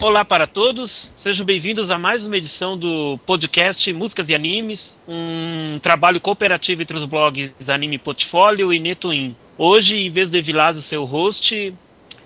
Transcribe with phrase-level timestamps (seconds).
[0.00, 5.78] Olá para todos, sejam bem-vindos a mais uma edição do podcast Músicas e Animes, um
[5.78, 9.36] trabalho cooperativo entre os blogs Anime Portfólio e Netoin.
[9.58, 11.74] Hoje, em vez do Evilásio ser o host,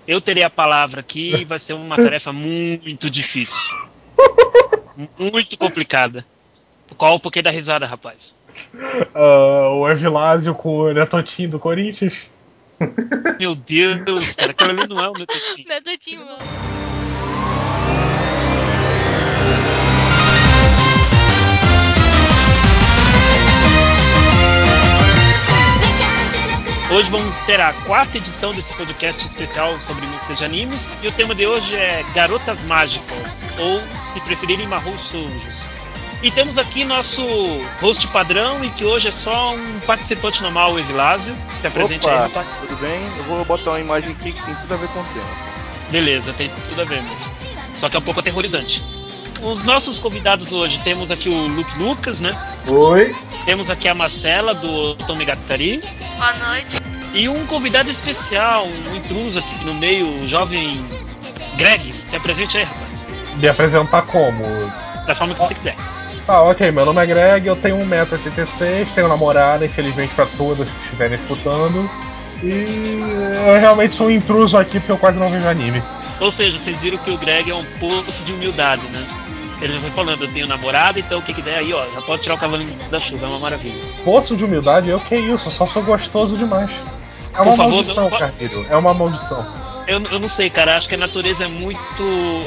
[0.07, 3.75] eu terei a palavra aqui e vai ser uma tarefa muito difícil.
[5.19, 6.25] Muito complicada.
[6.95, 8.33] Qual o porquê da risada, rapaz?
[9.13, 12.25] Uh, o Evilásio com o Netotinho do Corinthians.
[13.37, 15.67] Meu Deus, cara, aquilo ali não é o Netotinho.
[15.67, 16.74] Netotinho, mano.
[26.91, 31.11] Hoje vamos ter a quarta edição desse podcast especial sobre músicas de animes e o
[31.11, 33.81] tema de hoje é Garotas Mágicas, ou,
[34.13, 35.57] se preferirem, Marros Sujos.
[36.21, 37.25] E temos aqui nosso
[37.81, 41.35] host padrão e que hoje é só um participante normal, o Evilásio.
[41.59, 42.47] Se apresente Opa, aí, rapaz.
[42.59, 43.01] Tudo bem?
[43.17, 45.25] Eu vou botar uma imagem aqui que tem tudo a ver com o tema.
[45.89, 47.31] Beleza, tem tudo a ver mesmo.
[47.75, 48.81] Só que é um pouco aterrorizante.
[49.41, 52.35] Os nossos convidados hoje temos aqui o Luke Lucas, né?
[52.67, 53.15] Oi.
[53.45, 55.81] Temos aqui a Marcela do Tomegatari.
[56.17, 56.81] Boa noite.
[57.13, 60.83] E um convidado especial, um intruso aqui no meio, o jovem
[61.57, 61.93] Greg.
[62.09, 62.89] Se apresente aí, rapaz.
[63.35, 64.43] Me apresentar como?
[65.05, 65.75] Da forma que você quiser.
[66.25, 70.79] Tá, ok, meu nome é Greg, eu tenho 1,86m, tenho namorada, infelizmente pra todas que
[70.79, 71.89] estiverem escutando.
[72.43, 72.99] E
[73.47, 75.83] eu realmente sou um intruso aqui porque eu quase não vejo anime.
[76.19, 79.05] Ou seja, vocês viram que o Greg é um poço de humildade, né?
[79.61, 82.21] Ele foi falando, eu tenho namorada, então o que que der aí, ó, já pode
[82.23, 83.81] tirar o cavalinho da chuva, é uma maravilha.
[84.03, 86.69] Poço de humildade, eu que isso, só sou gostoso demais.
[87.33, 89.45] É uma favor, maldição, não- Carneiro, é uma maldição.
[89.87, 92.03] Eu, eu não sei, cara, acho que a natureza é muito.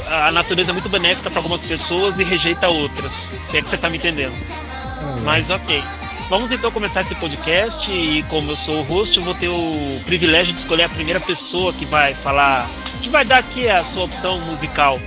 [0.09, 3.11] A natureza é muito benéfica pra algumas pessoas e rejeita outras.
[3.49, 4.33] Se é que você tá me entendendo.
[5.01, 5.21] Hum.
[5.23, 5.81] Mas ok.
[6.29, 10.01] Vamos então começar esse podcast e como eu sou o host, eu vou ter o
[10.05, 12.67] privilégio de escolher a primeira pessoa que vai falar,
[13.01, 14.99] que vai dar aqui a sua opção musical.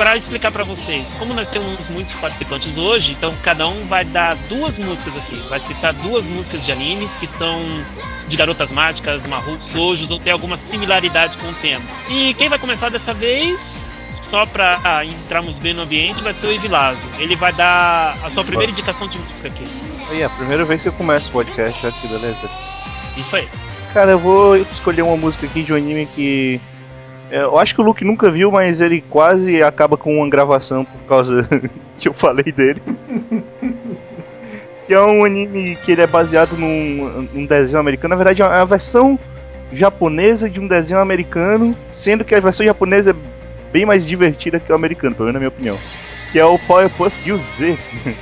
[0.00, 4.34] Para explicar para vocês, como nós temos muitos participantes hoje, então cada um vai dar
[4.48, 7.60] duas músicas aqui, vai citar duas músicas de animes que são
[8.26, 11.84] de garotas mágicas, marros, sojos ou tem alguma similaridade com o tema.
[12.08, 13.60] E quem vai começar dessa vez
[14.30, 17.06] só pra ah, entrarmos bem no ambiente, vai ser o Evilásio.
[17.18, 19.66] Ele vai dar a sua primeira indicação de música aqui.
[20.08, 22.48] Aí, é a primeira vez que eu começo o podcast aqui, beleza?
[23.18, 23.46] Isso aí.
[23.92, 26.58] Cara, eu vou escolher uma música aqui de um anime que.
[27.30, 30.84] É, Eu acho que o Luke nunca viu, mas ele quase acaba com uma gravação
[30.84, 31.48] por causa
[31.98, 32.80] que eu falei dele.
[34.86, 38.10] que é um anime que ele é baseado num, num desenho americano.
[38.10, 39.18] Na verdade, é uma versão
[39.72, 43.14] japonesa de um desenho americano, sendo que a versão japonesa é
[43.72, 45.78] bem mais divertida que o americano, pelo menos na minha opinião.
[46.32, 47.78] Que é o Powerpuff Girls Z.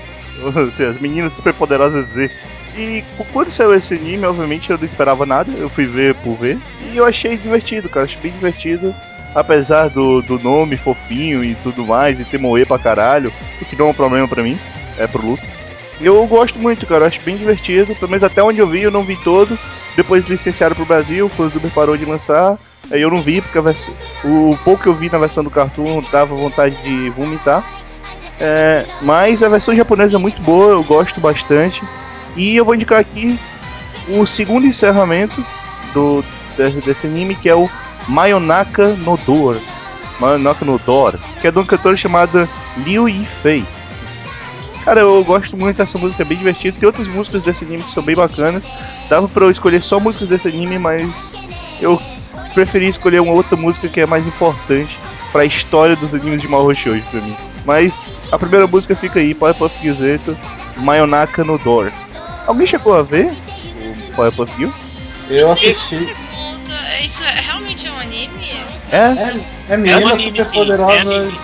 [0.44, 2.30] Ou seja, as meninas superpoderosas Z.
[2.78, 6.56] E quando saiu esse anime, obviamente eu não esperava nada, eu fui ver por ver.
[6.92, 8.94] E eu achei divertido, cara, achei bem divertido.
[9.34, 13.76] Apesar do, do nome fofinho e tudo mais, e ter moer pra caralho, o que
[13.76, 14.58] não é um problema pra mim,
[14.96, 15.42] é pro Luke.
[16.00, 17.96] Eu gosto muito, cara, acho bem divertido.
[17.96, 19.58] Pelo menos até onde eu vi, eu não vi todo.
[19.96, 22.56] Depois licenciaram pro Brasil, o Fanzuber parou de lançar.
[22.90, 23.90] Aí eu não vi, porque vers-
[24.24, 27.64] o pouco que eu vi na versão do cartoon dava vontade de vomitar.
[28.40, 31.84] É, mas a versão japonesa é muito boa, eu gosto bastante.
[32.38, 33.38] E eu vou indicar aqui
[34.08, 35.44] o segundo encerramento
[35.92, 36.24] do,
[36.56, 37.68] de- desse anime, que é o
[38.08, 39.56] Mayonaka no Door.
[40.20, 42.48] Mayonaka no Door, que é de uma cantora chamada
[42.78, 43.64] Liu Yifei.
[44.84, 46.76] Cara, eu gosto muito dessa música, é bem divertida.
[46.78, 48.64] Tem outras músicas desse anime que são bem bacanas.
[49.08, 51.34] Dava pra eu escolher só músicas desse anime, mas
[51.80, 52.00] eu
[52.54, 54.96] preferi escolher uma outra música que é mais importante
[55.30, 57.36] pra história dos animes de Mahou Shoujo pra mim.
[57.66, 60.22] Mas a primeira música fica aí, Powerpuff Girls
[60.78, 61.92] Mayonaka no Door.
[62.48, 64.70] Alguém chegou a ver o Powerpuff Girl?
[65.28, 65.96] Eu assisti.
[65.98, 68.50] Pergunta, isso é, realmente é um anime?
[68.90, 68.96] É?
[68.96, 69.02] É,
[69.68, 71.00] é É um menina anime, super é poderosa.
[71.00, 71.38] anime.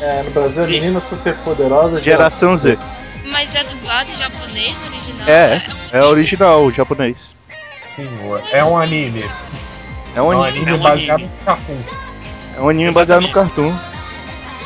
[0.00, 2.00] É, no Brasil é menina super poderosa.
[2.00, 2.78] Geração Z.
[3.24, 5.28] Mas é dublado em japonês no original?
[5.28, 7.16] É, um é original, japonês.
[7.82, 8.08] Sim,
[8.52, 9.24] é um anime.
[9.24, 11.76] É É um anime, É um baseado no cartoon.
[12.56, 13.74] é um anime baseado no cartoon.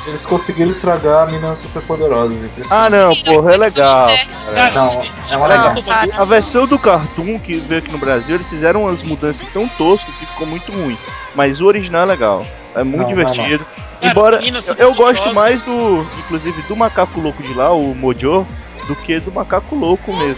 [0.08, 2.34] Eles conseguiram estragar a menina super poderosa.
[2.70, 4.08] Ah não, porra, é legal.
[4.46, 4.70] cara.
[4.70, 5.74] Não, é uma Legal.
[6.16, 10.14] A versão do cartoon que veio aqui no Brasil, eles fizeram umas mudanças tão toscas
[10.14, 10.96] que ficou muito ruim.
[11.34, 12.46] Mas o original é legal.
[12.74, 13.64] É muito Não, divertido.
[13.64, 15.34] Cara, Embora menina eu, eu gosto superpoderosa.
[15.34, 18.46] mais do, inclusive, do macaco louco de lá, o Mojo,
[18.86, 20.36] do que do macaco louco mesmo.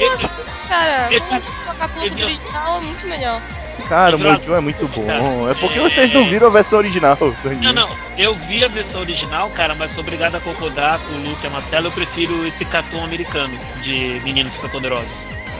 [0.68, 3.40] cara, o macaco louco do original é muito melhor.
[3.88, 4.18] Cara, o.
[4.18, 5.48] Mojo é muito bom.
[5.50, 5.82] É porque É.
[5.82, 7.72] vocês não viram a versão original do anime.
[7.72, 11.30] Não, não, eu vi a versão original, cara, mas sou obrigado a concordar com o
[11.30, 11.86] Luke e a Marcela.
[11.88, 15.08] Eu prefiro esse cartoon americano de Meninos Superpoderosos.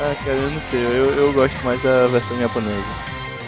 [0.00, 0.80] Ah, cara, eu não sei.
[0.80, 2.82] Eu, eu gosto mais da versão japonesa.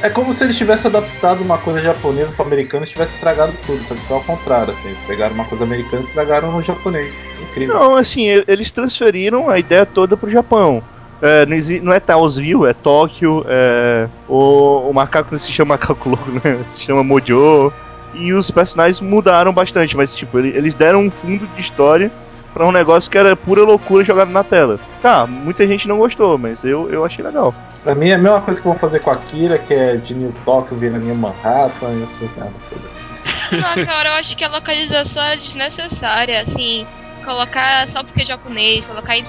[0.02, 3.84] É como se eles tivessem adaptado uma coisa japonesa para americano e tivesse estragado tudo,
[3.86, 4.88] só que foi ao contrário, assim.
[4.88, 7.14] Eles pegaram uma coisa americana e estragaram no japonês.
[7.40, 7.72] Incrível.
[7.74, 10.82] Não, assim, eles transferiram a ideia toda pro Japão.
[11.22, 15.74] É, não, exi- não é Townsville, é Tóquio, é, o, o macaco não se chama
[15.74, 16.58] macaco louco, né?
[16.66, 17.72] Se chama Mojo.
[18.14, 22.10] E os personagens mudaram bastante, mas tipo, ele- eles deram um fundo de história
[22.52, 24.78] pra um negócio que era pura loucura jogado na tela.
[25.00, 27.54] Tá, muita gente não gostou, mas eu, eu achei legal.
[27.84, 30.14] Pra mim é a mesma coisa que vão fazer com a Kira, que é de
[30.14, 33.56] New Tóquio vir na minha Manhattan, e assim, cara, coisa assim.
[33.56, 36.86] Não, cara, eu acho que a localização é desnecessária, assim.
[37.24, 39.24] Colocar só porque é japonês, colocar em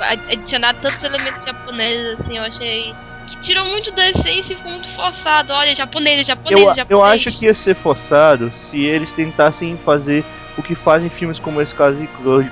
[0.00, 2.94] ad- adicionar tantos elementos japoneses, assim, eu achei.
[3.26, 5.52] Que tirou muito da essência e ficou muito forçado.
[5.52, 6.86] Olha, japonês, japonês, Eu, japonês.
[6.90, 10.24] eu acho que ia ser forçado se eles tentassem fazer
[10.56, 12.44] o que fazem em filmes como esse caso que eu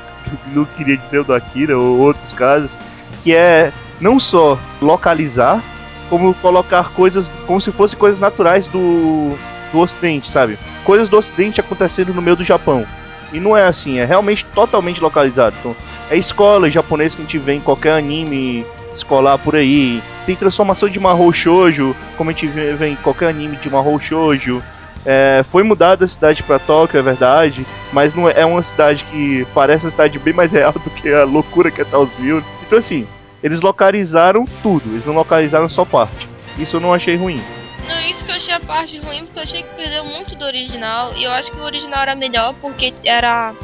[0.49, 2.77] não queria dizer o do Akira ou outros casos,
[3.23, 5.63] que é não só localizar,
[6.11, 9.37] como colocar coisas como se fossem coisas naturais do,
[9.73, 10.59] do Ocidente, sabe?
[10.85, 12.85] Coisas do Ocidente acontecendo no meio do Japão.
[13.35, 15.57] E não é assim, é realmente totalmente localizado.
[15.59, 15.77] Então,
[16.09, 18.65] é escola japonesa que a gente vê em qualquer anime
[18.95, 20.01] escolar por aí.
[20.25, 24.63] Tem transformação de Mahou Shoujo, como a gente vê, em qualquer anime de Mahou Shoujo.
[25.05, 29.05] É, foi mudada a cidade pra Tóquio, é verdade, mas não é, é uma cidade
[29.05, 32.43] que parece uma cidade bem mais real do que a loucura que é Townsville.
[32.67, 33.07] Então assim,
[33.43, 36.29] eles localizaram tudo, eles não localizaram só parte.
[36.57, 37.43] Isso eu não achei ruim.
[37.87, 41.13] Não, isso que eu a parte ruim, porque eu achei que perdeu muito do original.
[41.17, 43.55] E eu acho que o original era melhor, porque era.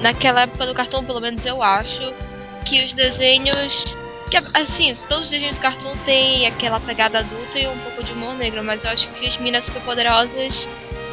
[0.00, 2.12] Naquela época do cartão, pelo menos eu acho,
[2.64, 3.84] que os desenhos.
[4.30, 8.12] Que, assim, todos os desenhos do cartoon têm aquela pegada adulta e um pouco de
[8.12, 10.66] humor negro, mas eu acho que os Minas Superpoderosas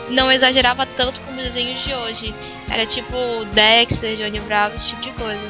[0.09, 2.33] não exagerava tanto como os desenhos de hoje.
[2.69, 3.15] Era tipo
[3.53, 5.41] Dexter, Johnny Bravo, esse tipo de coisa.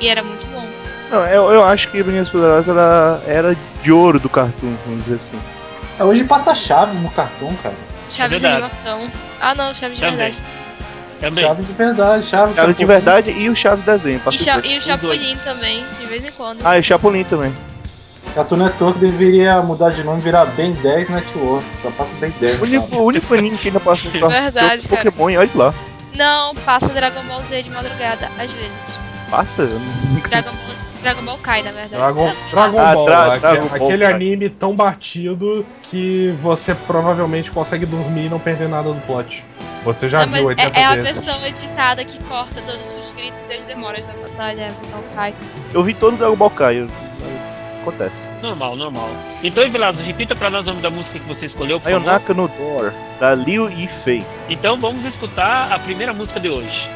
[0.00, 0.66] E era muito bom.
[1.10, 5.16] Não, eu, eu acho que Meninas Poderosas ela era de ouro do cartoon, vamos dizer
[5.16, 5.38] assim.
[5.98, 7.74] É, hoje passa Chaves no cartão, cara.
[8.10, 8.64] Chaves de verdade.
[8.64, 9.10] animação.
[9.40, 10.16] Ah não, Chaves de Também.
[10.16, 10.42] verdade.
[11.20, 11.44] Também.
[11.44, 14.20] Chaves de verdade, Chaves, Chaves de verdade e o Chaves desenho.
[14.30, 16.60] E, Cha e o Chapolin também, de vez em quando.
[16.64, 17.54] Ah, e Chapolin também.
[18.34, 21.64] Cartoon Network deveria mudar de nome e virar Ben 10 Network.
[21.82, 22.60] Só passa Ben 10.
[22.60, 25.36] O único, o único anime que ainda passa no cartoon Verdade, é o Pokémon, e
[25.38, 25.74] olha lá.
[26.14, 28.72] Não, passa Dragon Ball Z de madrugada, às vezes.
[29.32, 29.66] Passa?
[30.28, 31.94] Dragon Ball, Dragon Ball Kai, na verdade.
[32.02, 34.14] Dragon, Dragon Ah, Ball, Dra- Dragon Ball, aquele cara.
[34.16, 39.42] anime tão batido que você provavelmente consegue dormir e não perder nada do plot.
[39.84, 43.14] Você já Não, viu mas 80 é, é a versão editada que corta todos os
[43.16, 44.68] gritos e as demoras da batalha,
[45.14, 45.34] Kai.
[45.72, 46.86] Eu vi todo o Dragon Ball Kai,
[47.20, 48.28] mas acontece.
[48.42, 49.08] Normal, normal.
[49.42, 51.88] Então, Vilazo, repita pra nós o nome da música que você escolheu, por.
[51.88, 54.24] Ayonaka no Door, da Liu Yifei.
[54.50, 56.86] Então vamos escutar a primeira música de hoje.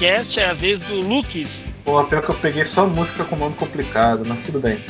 [0.00, 1.46] Podcast, é a vez do Lucas.
[1.84, 4.82] Pô, pior que eu peguei só música com nome complicado, mas tudo bem.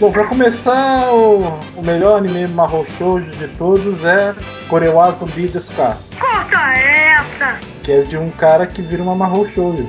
[0.00, 4.34] Bom, pra começar, o, o melhor anime Mahou Shoujo de todos é
[4.68, 5.96] Korewa Zumbi Desuka.
[6.18, 7.60] Corta essa!
[7.84, 9.88] Que é de um cara que vira uma Mahou Shoujo.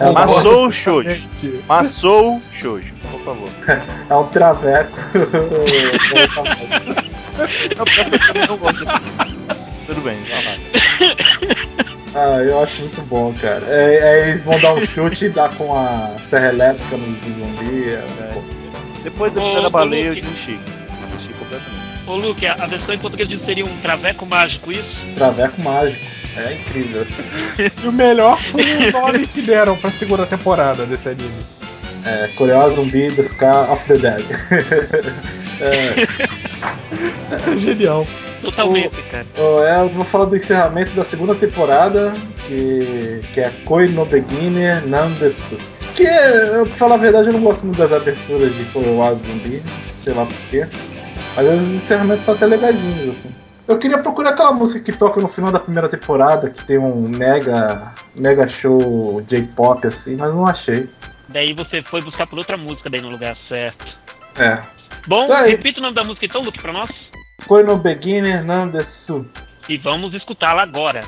[0.00, 1.22] É, Massou Shoujo.
[1.68, 3.48] Massou Shoujo, por favor.
[4.10, 4.98] É um traveco.
[7.76, 7.84] Não,
[8.46, 8.96] não gosto desse.
[9.86, 10.56] Tudo bem, vai lá.
[12.14, 13.64] ah, eu acho muito bom, cara.
[13.66, 17.88] É, é, eles vão dar um chute e dar com a serra elétrica no zumbi.
[17.88, 18.42] É, é.
[19.02, 20.58] Depois da primeira baleia eu desisti.
[21.06, 21.84] Desisti completamente.
[22.06, 25.06] Ô Luke, a a versão em português disso seria um traveco mágico, isso?
[25.14, 26.04] Traveco mágico.
[26.36, 27.06] É incrível.
[27.82, 31.44] E o melhor foi o nome que deram pra segunda temporada desse anime.
[32.04, 34.24] É, Coreia Zumbi The Scar of the Dead.
[35.60, 36.06] é,
[37.52, 38.06] É genial.
[38.42, 39.26] Totalmente, cara.
[39.38, 42.12] ó, é, eu vou falar do encerramento da segunda temporada,
[42.46, 45.56] que, que é Koi no Beginner Nandesu.
[45.94, 49.62] Que, eu, pra falar a verdade, eu não gosto muito das aberturas de Koreia Zumbi,
[50.02, 50.66] sei lá porquê.
[51.36, 53.30] Mas os encerramentos são até legadinhos, assim.
[53.66, 57.08] Eu queria procurar aquela música que toca no final da primeira temporada, que tem um
[57.08, 60.86] mega, mega show J-pop, assim, mas não achei.
[61.28, 63.96] Daí você foi buscar por outra música daí no lugar certo.
[64.38, 64.62] É.
[65.06, 66.90] Bom, Tá repita o nome da música então, Luke, pra nós.
[67.46, 69.30] Koi no Beginner Nandesu.
[69.68, 71.02] E vamos escutá-la agora.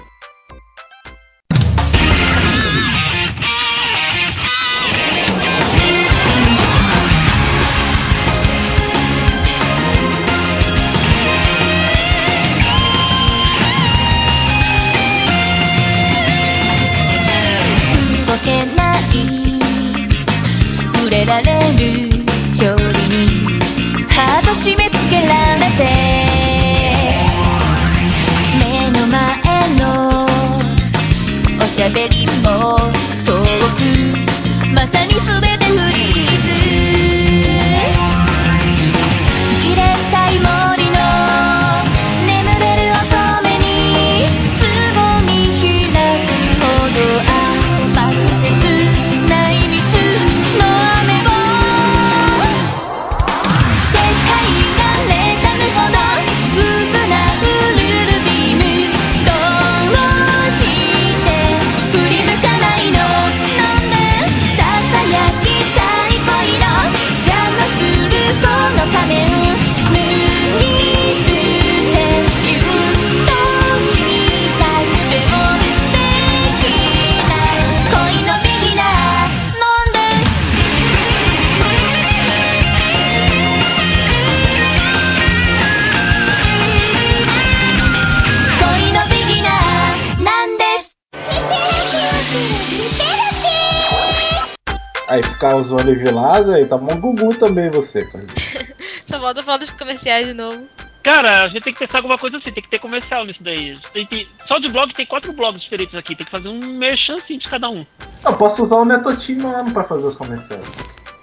[96.27, 98.27] Vilaza, aí tá bom Gugu também você, cara.
[99.09, 100.67] Só volta falar dos comerciais de novo.
[101.03, 103.79] Cara, a gente tem que pensar alguma coisa assim, tem que ter comercial nisso daí.
[103.93, 107.39] Tem só de blog tem quatro blogs diferentes aqui, tem que fazer um merchan assim
[107.39, 107.87] de cada um.
[108.25, 110.67] Eu posso usar o Netotim Mano pra fazer os comerciais.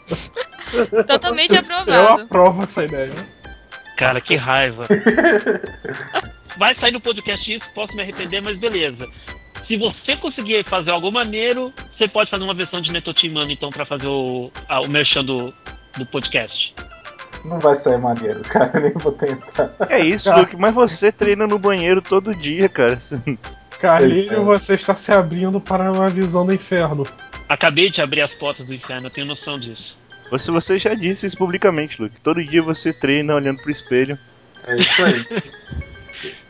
[1.06, 2.22] Totalmente Eu aprovado.
[2.22, 3.12] aprovo essa ideia.
[3.98, 4.86] Cara, que raiva.
[6.58, 9.06] Vai sair no podcast isso, posso me arrepender, mas beleza.
[9.68, 13.86] Se você conseguir fazer algo maneiro, você pode fazer uma versão de Netotimano, então, pra
[13.86, 15.54] fazer o, a- o merchan do,
[15.98, 16.74] do podcast.
[17.46, 19.74] Não vai sair maneiro, cara, nem vou tentar.
[19.90, 20.42] É isso, Cara.
[20.42, 22.98] Luke, mas você treina no banheiro todo dia, cara.
[23.80, 27.06] Carlinho, você está se abrindo para uma visão do inferno.
[27.50, 29.94] Acabei de abrir as portas do inferno, eu tenho noção disso.
[30.32, 32.22] Você, você já disse isso publicamente, Luke.
[32.22, 34.18] Todo dia você treina olhando pro espelho.
[34.66, 35.26] É isso aí.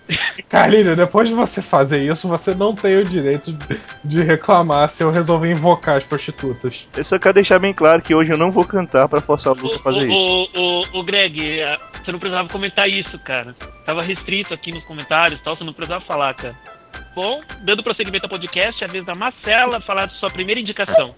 [0.49, 3.57] Carlinho, depois de você fazer isso, você não tem o direito
[4.03, 6.87] de- reclamar se eu resolver invocar as prostitutas.
[6.95, 9.55] Eu só quero deixar bem claro que hoje eu não vou cantar pra forçar o
[9.55, 10.11] Luke a fazer isso.
[10.11, 13.53] Ô, ô, ô, ô, Greg, eh, você não precisava comentar isso, cara.
[13.85, 16.55] Tava restrito aqui nos comentários e tal, você não precisava falar, cara.
[17.15, 21.15] Bom, dando prosseguimento ao podcast, é a vez da Marcela falar de sua primeira indicação.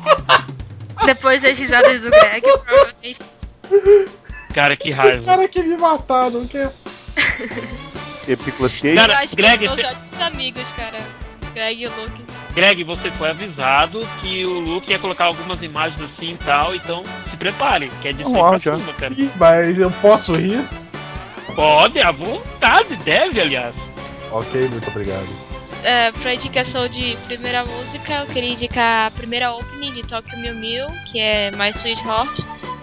[1.04, 3.18] Depois das risadas do Greg, provavelmente.
[4.54, 5.24] Cara, que Esse raiva.
[5.24, 6.70] cara quer me matar, não quer?
[8.28, 8.94] E Picolas Cage?
[8.94, 10.98] Cara, eu acho Greg, você- os ótimos amigos, cara.
[11.54, 12.22] Greg e o Luke.
[12.54, 17.02] Greg, você foi avisado que o Luke ia colocar algumas imagens assim e tal, então
[17.30, 18.76] se prepare, que é de já.
[18.76, 19.14] cima, cara.
[19.36, 20.62] Mas eu posso rir?
[21.56, 23.74] Pode, à vontade, deve, aliás.
[24.30, 25.26] Ok, muito obrigado.
[25.82, 30.54] É, pra indicação de primeira música, eu queria indicar a primeira opening de Tokyo Mew
[30.54, 32.38] Mew, que é My Sweet Heart,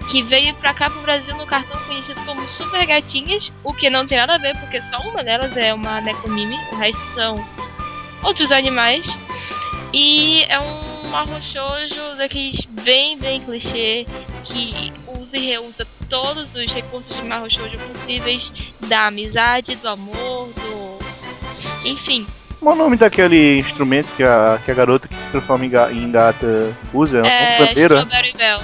[0.10, 4.08] que veio pra cá pro Brasil no cartão conhecido como Super Gatinhas, o que não
[4.08, 7.46] tem nada a ver, porque só uma delas é uma Nekomimi, o resto são
[8.24, 9.06] outros animais.
[9.94, 14.06] E é um marro shoujo daqueles bem, bem clichê,
[14.44, 18.52] que usa e reusa todos os recursos de marro shoujo possíveis,
[18.88, 20.98] da amizade, do amor, do...
[21.86, 22.26] Enfim,
[22.60, 25.92] Qual o nome daquele instrumento que a, que a garota que se transforma em, ga-
[25.92, 27.20] em gata usa?
[27.20, 27.96] É um pandeiro?
[27.96, 28.00] é?
[28.00, 28.60] Strawberry Bell.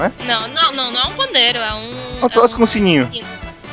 [0.00, 0.12] Não é?
[0.24, 2.24] Não, não, não, não é um pandeiro, é um.
[2.24, 3.10] Um troço é com sininho.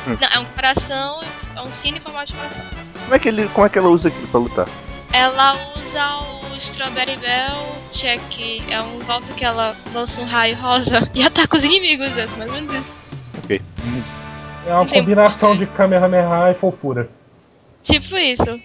[0.06, 1.20] Não, é um coração,
[1.56, 2.64] é um sino em formato de coração.
[3.04, 4.68] Como é que, ele, como é que ela usa aquilo pra lutar?
[5.12, 8.70] Ela usa o Strawberry Bell Check.
[8.70, 12.16] É um golpe que ela lança um raio rosa e ataca os inimigos.
[12.18, 12.98] É mais ou menos isso.
[14.66, 17.08] É uma Tem- combinação de Kamehameha e fofura.
[17.84, 18.60] Tipo isso.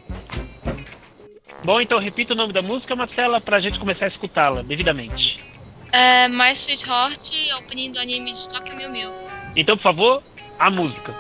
[1.63, 5.52] Bom, então repita o nome da música, Marcela, pra gente começar a escutá-la devidamente.
[5.95, 7.21] É My Sweet Heart,
[7.59, 9.12] opening do anime de Tokyo Mew Mew.
[9.55, 10.23] Então, por favor,
[10.57, 11.13] a música.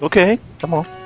[0.00, 1.01] Ok, tá bom.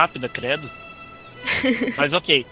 [0.00, 0.68] Rápida, credo.
[1.96, 2.46] Mas ok.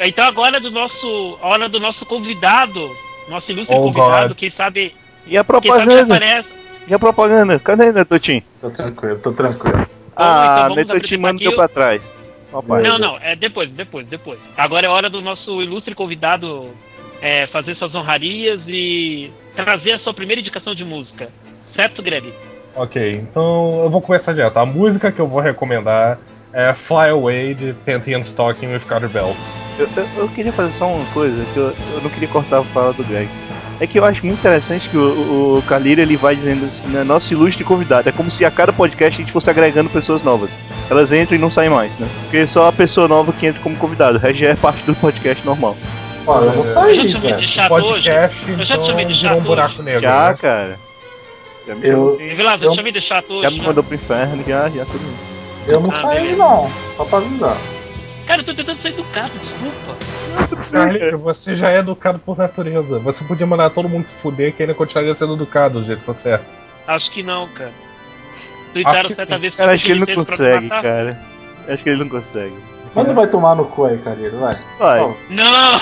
[0.00, 1.38] Então agora é do nosso.
[1.42, 2.90] A hora do nosso convidado.
[3.28, 4.36] Nosso ilustre Oh, convidado, God.
[4.38, 4.94] quem sabe.
[5.26, 6.44] E a propaganda?
[6.86, 7.58] E a propaganda?
[7.58, 8.40] Cadê, Netotin?
[8.60, 9.84] Tô tranquilo, tô tranquilo.
[10.14, 12.14] Ah, então vamos Netotin apresentar mano aqui deu o- pra trás.
[12.52, 12.82] Ó, pai.
[12.82, 14.38] Não, não, é depois, depois, depois.
[14.56, 16.70] Agora é hora do nosso ilustre convidado
[17.20, 21.28] é, fazer suas honrarias e trazer a sua primeira indicação de música.
[21.74, 22.32] Certo, Greg?
[22.76, 24.56] Ok, então eu vou começar direto.
[24.58, 26.18] A música que eu vou recomendar
[26.58, 29.36] é Fly Away de Panty and Stocking with Carter Belt.
[29.78, 32.64] Eu, eu- eu queria fazer só uma coisa, que eu, eu não queria cortar a
[32.64, 33.28] fala do Greg.
[33.78, 37.04] É que eu acho muito interessante que o, o Carlira ele vai dizendo assim, né,
[37.04, 38.08] nosso ilustre convidado.
[38.08, 40.58] É como se a cada podcast a gente fosse agregando pessoas novas.
[40.90, 42.08] Elas entram e não saem mais, né?
[42.22, 44.16] Porque só a pessoa nova que entra como convidado.
[44.16, 45.76] O resto já é parte do podcast normal.
[46.26, 47.86] Ó, eu vou Eu já sair, te chamei de chato hoje.
[47.88, 49.82] Podcast, Eu já te então chamei de virou chato um buraco hoje.
[49.82, 50.00] negro.
[50.00, 50.36] já, né?
[50.40, 50.78] cara.
[51.68, 52.30] Já me Eu- chamou assim, eu
[52.62, 53.42] Eu- te chamei de chato hoje.
[53.42, 55.35] já me mandou pro inferno, já, já tudo isso.
[55.66, 56.36] Eu não Ah, saí, beleza.
[56.36, 56.70] não.
[56.96, 57.56] Só pra avisar.
[58.26, 60.66] Cara, eu tô tentando ser educado, desculpa.
[60.72, 62.98] Carlinhos, você já é educado por natureza.
[62.98, 66.06] Você podia mandar todo mundo se fuder que ainda continuaria sendo educado do jeito que
[66.06, 66.40] você é.
[66.86, 67.70] Acho que não, cara.
[67.70, 69.40] Acho Tuitaram que certa sim.
[69.40, 71.18] vez Cara, acho que ele não consegue, cara.
[71.68, 72.54] Acho que ele não consegue.
[72.94, 74.58] Manda vai tomar no cu aí, Carneiro, vai.
[74.78, 75.00] Vai.
[75.00, 75.80] Não, não,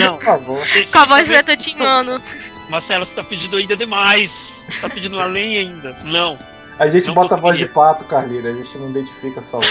[0.00, 0.16] não.
[0.16, 0.66] Por favor.
[0.92, 2.22] Com a voz do.
[2.70, 4.30] Marcelo, você tá pedindo ainda demais.
[4.68, 5.96] Você tá pedindo além ainda.
[6.04, 6.38] Não.
[6.80, 9.68] A gente Não bota a voz de pato, Carneiro, a gente não identifica essa voz.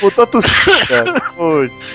[0.00, 1.20] Voltou a tossir, cara.
[1.36, 1.92] Putz.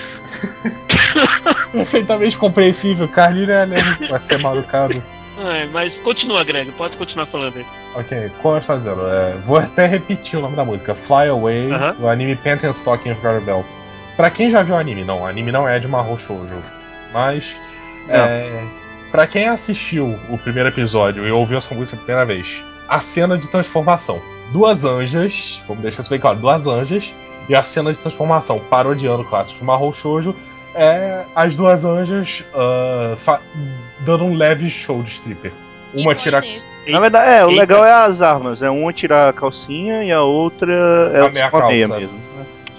[1.72, 3.08] Perfeitamente compreensível.
[3.08, 5.02] Carlinhos é alérgico a ser mal educado.
[5.40, 6.70] É, mas continua, Greg.
[6.72, 7.66] Pode continuar falando aí.
[7.96, 11.94] Ok, como eu dizendo, é, vou até repetir o nome da música: Fly Away, Aham.
[11.94, 13.66] do anime Panty and Stocking of Carter Belt.
[14.16, 16.62] Pra quem já viu o anime, não, o anime não é de Mahou Shoujo.
[17.12, 17.56] Mas,
[18.08, 18.62] é,
[19.14, 23.38] pra quem assistiu o primeiro episódio e ouviu essa música pela primeira vez, a cena
[23.38, 24.20] de transformação.
[24.50, 27.14] Duas anjas, vamos deixar isso bem claro, duas anjas,
[27.48, 30.34] e a cena de transformação, parodiando clássicos de Mahou Shoujo,
[30.74, 32.42] é as duas anjas
[33.18, 33.40] fa-
[34.00, 35.52] dando um leve show de stripper.
[35.94, 36.42] Uma tira
[36.88, 37.60] Na verdade, é, o Eita.
[37.60, 38.62] legal é as armas.
[38.62, 40.72] É uma tirar a calcinha e a outra
[41.14, 42.00] é A meia a meia calça.
[42.00, 42.20] mesmo.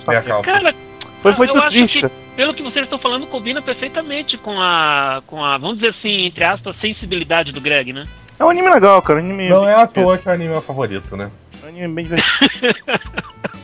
[0.03, 0.51] Só meia calça.
[0.51, 0.75] Cara,
[1.19, 2.11] Foi, foi tudo triste, que-.
[2.35, 5.21] Pelo que vocês estão falando, combina perfeitamente com a.
[5.27, 8.05] com a, vamos dizer assim, entre aspas, sensibilidade do Greg, né?
[8.39, 9.19] É um anime legal, cara.
[9.19, 11.31] Um anime Não é à toa que o anime é o favorito, né?
[11.61, 12.75] É um anime bem divertido.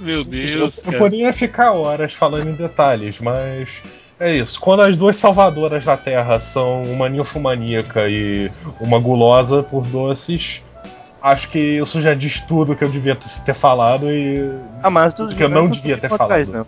[0.00, 0.72] Meu Eu, Deus.
[0.76, 0.98] eu cara.
[0.98, 3.82] poderia ficar horas falando em detalhes, mas
[4.20, 4.60] é isso.
[4.60, 8.50] Quando as duas salvadoras da Terra são uma ninfomaníaca e
[8.80, 10.62] uma gulosa por doces,
[11.22, 14.46] acho que isso já diz tudo que eu devia ter falado e.
[14.82, 16.52] Ah, mas as duas Que eu não devia ter falado.
[16.52, 16.66] não.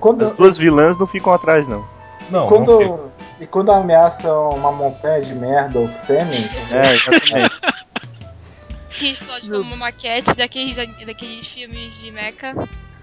[0.00, 1.84] Quando, As duas vilãs não ficam atrás, não.
[2.30, 3.10] Não, não quando, fico.
[3.40, 7.54] E quando ameaçam uma montanha de merda ou sêmen, É, exatamente.
[8.98, 12.52] Que explode como uma maquete daqueles, daqueles filmes de mecha.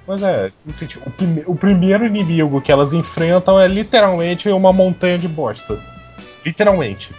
[0.06, 4.74] Mas é, assim, tipo, o, prime- o primeiro inimigo que elas enfrentam é literalmente uma
[4.74, 5.80] montanha de bosta.
[6.46, 7.16] Literalmente.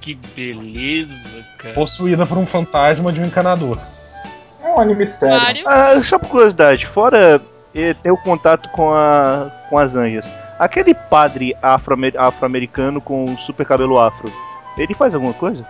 [0.00, 1.12] Que beleza,
[1.58, 1.74] cara.
[1.74, 3.76] Possuída por um fantasma de um encanador.
[4.64, 5.62] é um anime sério.
[5.66, 7.40] Ah, só por curiosidade, fora
[7.72, 13.98] ter o contato com, a, com as anjas, aquele padre afro-amer- afro-americano com super cabelo
[13.98, 14.32] afro,
[14.76, 15.64] ele faz alguma coisa?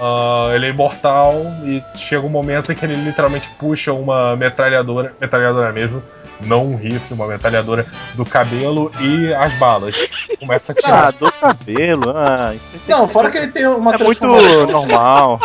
[0.00, 5.14] Ah, ele é imortal e chega um momento em que ele literalmente puxa uma metralhadora,
[5.20, 6.02] metralhadora mesmo,
[6.40, 9.94] não um rifle, uma metralhadora do cabelo e as balas.
[10.38, 11.12] Começa a Ah, tirar.
[11.12, 12.10] do cabelo.
[12.14, 12.54] Ah,
[12.88, 14.26] Não, fora que ele tem uma é muito
[14.66, 15.40] normal.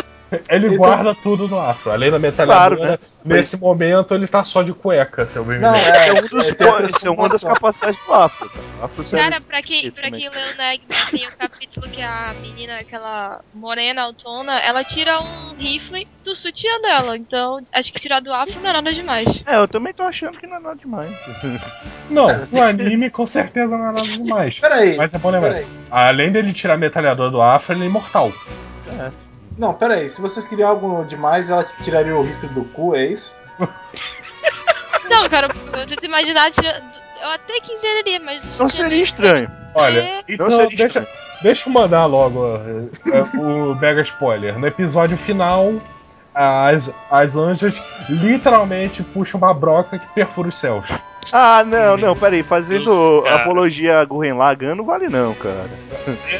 [0.50, 1.92] Ele Então- guarda tudo no afro.
[1.92, 3.00] Além da metralhadora, Claro, né?
[3.26, 5.66] nesse momento ele tá só de cueca, se eu bem me.
[5.66, 8.64] Esse é, um dos, é, tem a esse é uma das capacidades do afro, cara.
[8.82, 12.02] O afro Cara, pra quem, Eu pra quem leu o Negma, tem o capítulo que
[12.02, 17.18] a menina, aquela morena autona, ela tira um rifle do sutiã dela.
[17.18, 19.44] Então, acho que tirar do afro não é nada demais.
[19.46, 21.12] É, eu também tô achando que não é nada demais.
[22.10, 24.60] Não, no anime com certeza não é nada demais.
[24.60, 25.62] Peraí, Mas é bom lembrar.
[25.90, 28.32] Além dele tirar a metralhadora do afro, ele é imortal.
[28.84, 29.31] Certo.
[29.58, 30.10] Não, peraí.
[30.10, 33.36] Se vocês queriam algo demais, ela tiraria o rifle do cu, é isso?
[35.10, 38.58] Não, cara, eu tento imaginar, eu até que entenderia, mas.
[38.58, 39.52] Não seria estranho.
[39.76, 40.24] Olha, É.
[40.28, 41.08] então Não seria deixa, estranho.
[41.42, 44.58] deixa eu mandar logo é, é, o mega spoiler.
[44.58, 45.74] No episódio final,
[46.34, 50.86] as, as anjas literalmente puxam uma broca que perfura os céus.
[51.32, 52.42] Ah, não, não, peraí.
[52.44, 53.36] Fazendo Cara.
[53.44, 55.70] apologia a Gurren Lagann não vale não, cara.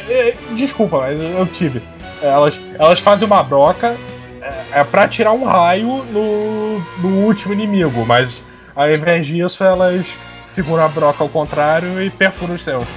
[0.08, 1.82] É, é, Desculpa, mas eu tive.
[2.22, 3.96] Elas, elas fazem uma broca
[4.40, 8.42] é, é pra tirar um raio no, no último inimigo, mas
[8.74, 12.88] ao invés disso elas seguram a broca ao contrário e perfuram os céus.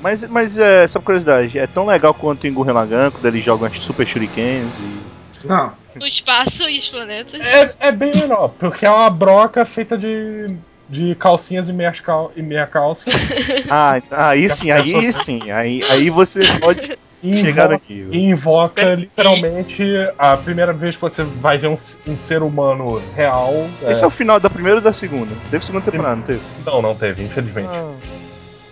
[0.00, 3.66] Mas, mas é, essa curiosidade, é tão legal quanto em Gurren Lagann, quando eles jogam
[3.66, 5.46] as super shurikens e...
[5.46, 5.72] Não.
[6.00, 7.40] O espaço e os planetas.
[7.40, 10.54] É, é bem menor, porque é uma broca feita de,
[10.88, 13.10] de calcinhas e meia, cal, e meia calça.
[13.70, 15.50] Ah, aí sim, aí sim.
[15.50, 18.14] Aí, aí você pode E invoca, nível.
[18.14, 19.84] e invoca literalmente
[20.16, 21.76] a primeira vez que você vai ver um,
[22.06, 23.52] um ser humano real.
[23.82, 25.34] é- Esse é o final da primeira ou da segunda?
[25.50, 26.40] Teve segunda temporada, não teve?
[26.64, 27.70] Não, não teve, infelizmente.
[27.74, 28.18] É.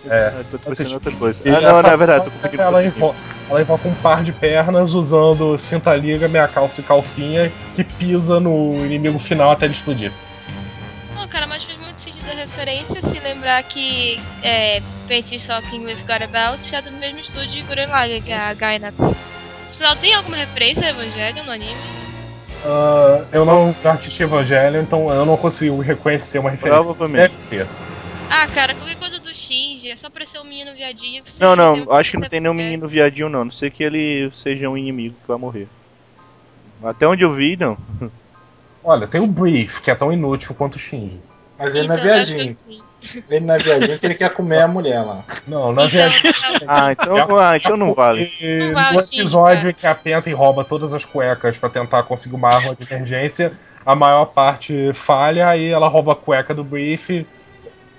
[0.09, 0.33] É.
[0.37, 0.83] Eu tô Assiste.
[0.85, 1.41] pensando em outra coisa.
[1.43, 2.61] E Ah, não, não, é verdade, tô confundindo.
[2.61, 3.15] Ela, com outra invo
[3.49, 8.75] ela invoca um par de pernas usando cinta-liga, meia calça e calcinha que pisa no
[8.85, 10.11] inimigo final até ele explodir.
[11.13, 11.65] Não, cara, mas a
[12.47, 17.61] referência se lembrar que é, Painting Talking with God About é do mesmo estúdio de
[17.63, 18.95] Gurren Lagann, que é a Gainax.
[19.71, 21.75] Afinal, tem alguma referência a Evangelho no anime?
[22.65, 26.83] Ah, eu não assisti Evangelho, então eu não consigo reconhecer uma referência.
[26.83, 27.35] Provavelmente.
[27.35, 27.67] Deve ter.
[28.29, 31.23] Ah, cara, qualquer coisa do Shinji, é só parecer um menino viadinho.
[31.23, 33.41] que Não, não, acho que não tem nenhum menino viadinho, não.
[33.41, 35.67] A Não sei que ele seja um inimigo que vai morrer.
[36.83, 37.77] Até onde eu vi, não.
[38.83, 41.19] Olha, tem o Brief, que é tão inútil quanto o Shinji.
[41.57, 42.57] Mas ele não é Então, viadinho.
[43.29, 45.23] Ele não é viadinho porque ele quer comer a mulher lá.
[45.47, 46.23] Não, na Então, verdade.
[46.61, 48.31] não, Ah, então, ah, então não vale.
[48.41, 49.69] E Não vale, no episódio cara.
[49.71, 53.53] em que a Penta rouba todas as cuecas pra tentar conseguir uma arma de emergência,
[53.85, 57.25] a maior parte falha, aí ela rouba a cueca do Brief,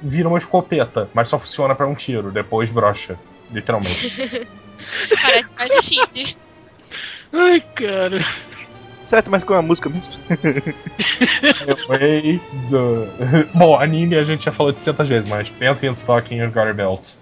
[0.03, 3.18] vira uma escopeta, mas só funciona pra um tiro, depois brocha,
[3.51, 4.12] literalmente.
[5.23, 6.37] Parece mais.
[7.33, 8.27] Ai, cara.
[9.09, 10.12] Certo, mas qual é a música mesmo?
[11.88, 13.09] Away do...
[13.57, 16.75] Bom, anime a gente já falou de centas vezes, mas Penta e Stocking e Garter
[16.75, 17.12] Belt.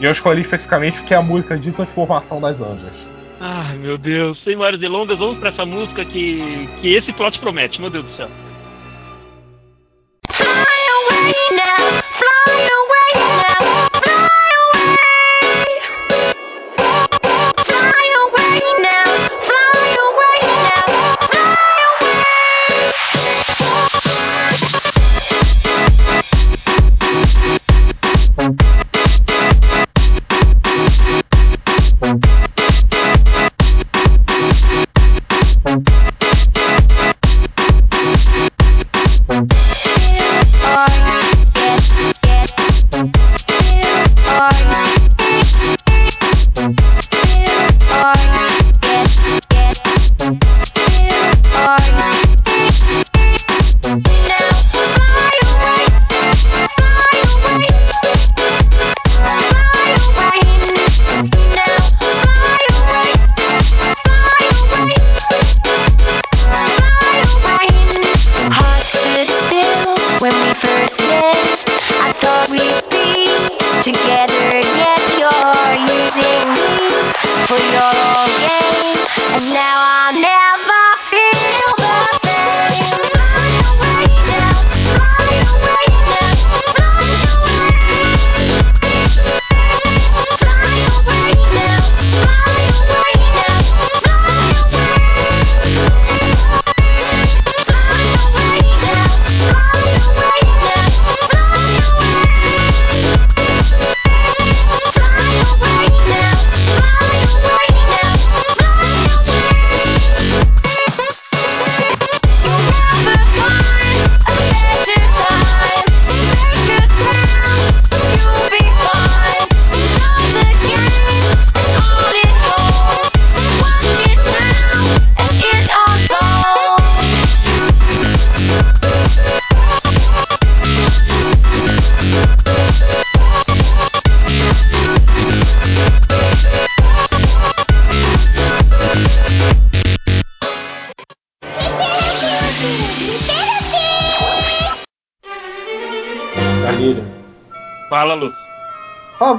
[0.00, 3.08] E eu escolhi especificamente porque é a música de transformação das anjas.
[3.40, 4.42] Ah, meu Deus.
[4.42, 8.16] Sem maiores delongas, vamos pra essa música que, que esse plot promete, meu Deus do
[8.16, 8.28] céu.
[10.32, 12.89] Fly away now, fly away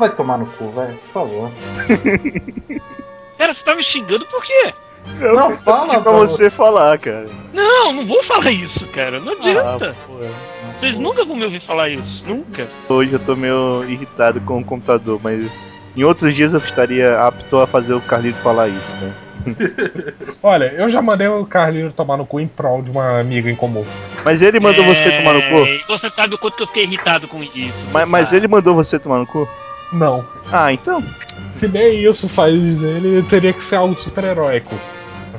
[0.02, 1.52] vai tomar no cu, velho, por favor.
[3.38, 4.74] Cara, você tá me xingando por quê?
[5.20, 7.28] Eu Não, fala pedi pra você falar, cara.
[7.52, 9.20] Não, não vou falar isso, cara.
[9.20, 9.96] Não adianta.
[9.98, 12.24] Ah, Vocês nunca vão me ouvir falar isso.
[12.28, 12.68] Nunca.
[12.88, 15.60] Hoje eu tô meio irritado com o computador, mas
[15.98, 19.14] em outros dias eu estaria apto a fazer o Carlito falar isso, né?
[20.44, 23.56] Olha, eu já mandei o Carlinho tomar no cu em prol de uma amiga em
[23.56, 23.84] comum.
[24.24, 25.66] Mas ele mandou você É, tomar no cu?
[25.88, 27.74] Você sabe o quanto que eu fiquei irritado com isso.
[27.92, 29.50] Mas, mas Ah, ele mandou você tomar no cu?
[29.92, 30.26] Não.
[30.52, 31.04] Ah, então.
[31.48, 34.74] Se nem isso faz ele, teria que ser algo super heróico.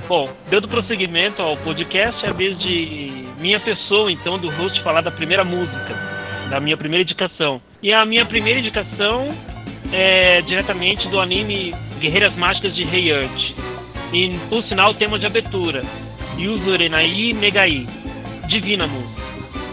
[0.09, 5.01] Bom, dando prosseguimento ao podcast, é a vez de minha pessoa, então, do host, falar
[5.01, 5.97] da primeira música,
[6.51, 7.63] da minha primeira indicação.
[7.83, 9.29] E a minha primeira indicação
[9.93, 13.55] é diretamente do anime Guerreiras Mágicas de Rei Earth.
[14.13, 15.83] E, por sinal, tema de abertura.
[16.39, 17.87] Yuzurenai Megai.
[18.49, 19.23] Divina música.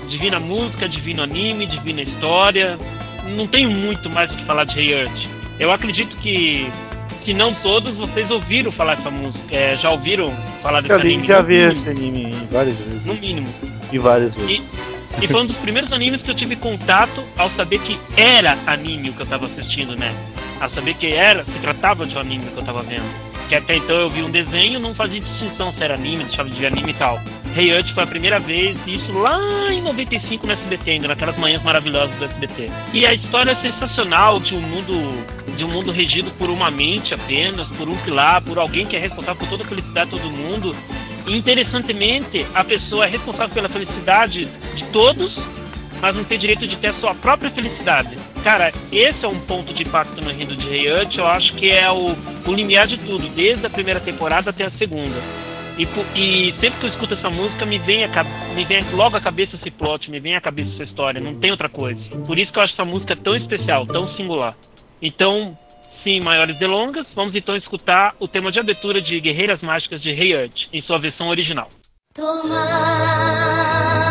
[0.07, 2.79] Divina música, divino anime, divina história.
[3.35, 5.27] Não tenho muito mais o que falar de Rei Earth.
[5.59, 6.71] Eu acredito que,
[7.25, 9.39] se não todos, vocês ouviram falar essa música.
[9.55, 11.27] é, já ouviram falar desse Já, vi, anime?
[11.27, 13.05] já no vi esse anime várias vezes.
[13.05, 13.47] No mínimo.
[13.91, 14.61] E várias vezes.
[15.21, 19.09] E foi um dos primeiros animes que eu tive contato ao saber que era anime
[19.09, 20.13] o que eu tava assistindo, né?
[20.61, 23.05] A saber que era, se tratava de um anime que eu tava vendo.
[23.47, 26.59] Que até então eu vi um desenho, não fazia distinção se era anime, deixava de
[26.59, 27.19] ver anime e tal.
[27.55, 31.63] Rei Earth foi a primeira vez, isso lá em 95 no SBT, ainda naquelas manhãs
[31.63, 32.69] maravilhosas do SBT.
[32.93, 37.13] E a história é sensacional de um mundo de um mundo regido por uma mente
[37.13, 40.31] apenas, por um pilar, por alguém que é responsável por toda a felicidade de todo
[40.31, 40.73] mundo.
[41.27, 45.35] Interessantemente, a pessoa é responsável pela felicidade de todos,
[46.01, 48.17] mas não tem direito de ter a sua própria felicidade.
[48.43, 51.69] Cara, esse é um ponto de impacto no enredo de Rei Earth, eu acho que
[51.69, 55.15] é o, o limiar de tudo, desde a primeira temporada até a segunda.
[55.77, 55.83] E,
[56.15, 59.55] e sempre que eu escuto essa música, me vem, a, me vem logo à cabeça
[59.55, 62.01] esse plot, me vem à cabeça essa história, não tem outra coisa.
[62.25, 64.55] Por isso que eu acho essa música tão especial, tão singular.
[65.01, 65.57] Então,
[66.03, 70.33] sem maiores delongas, vamos então escutar o tema de abertura de Guerreiras Mágicas de Rei
[70.33, 71.69] Earth, em sua versão original.
[72.15, 74.08] 止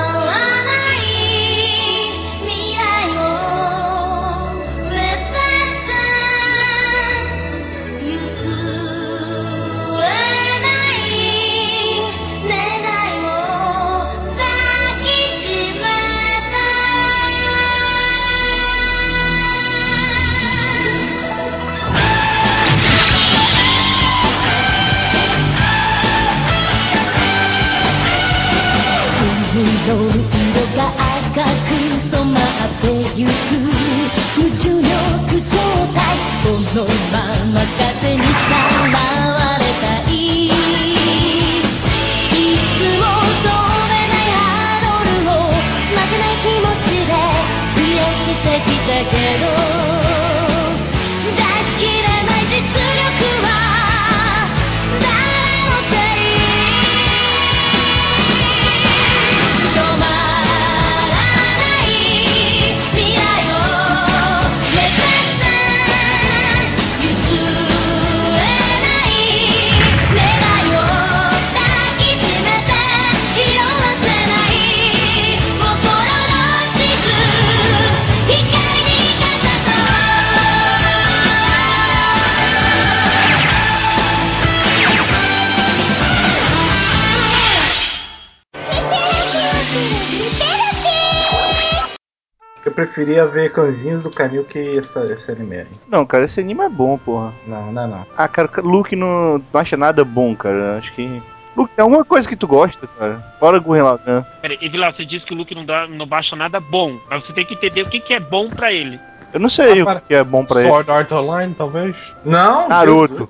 [92.78, 95.66] preferia ver Cãozinhos do Canil que essa, esse anime.
[95.88, 97.32] Não, cara, esse anime é bom, porra.
[97.44, 98.06] Não, não, não.
[98.16, 100.78] Ah, cara, Luke não, não acha nada bom, cara.
[100.78, 101.20] Acho que.
[101.56, 103.16] Luke, é uma coisa que tu gosta, cara.
[103.40, 104.22] Fora Gurren Lagann.
[104.40, 107.26] Peraí, e Vilar, você disse que o Luke não, dá, não baixa nada bom, mas
[107.26, 109.00] você tem que entender o que, que é bom pra ele.
[109.32, 110.68] Eu não sei Ah, o para- que é bom pra ele.
[110.70, 111.96] Sword Art Online, talvez?
[112.24, 113.28] Não, Naruto.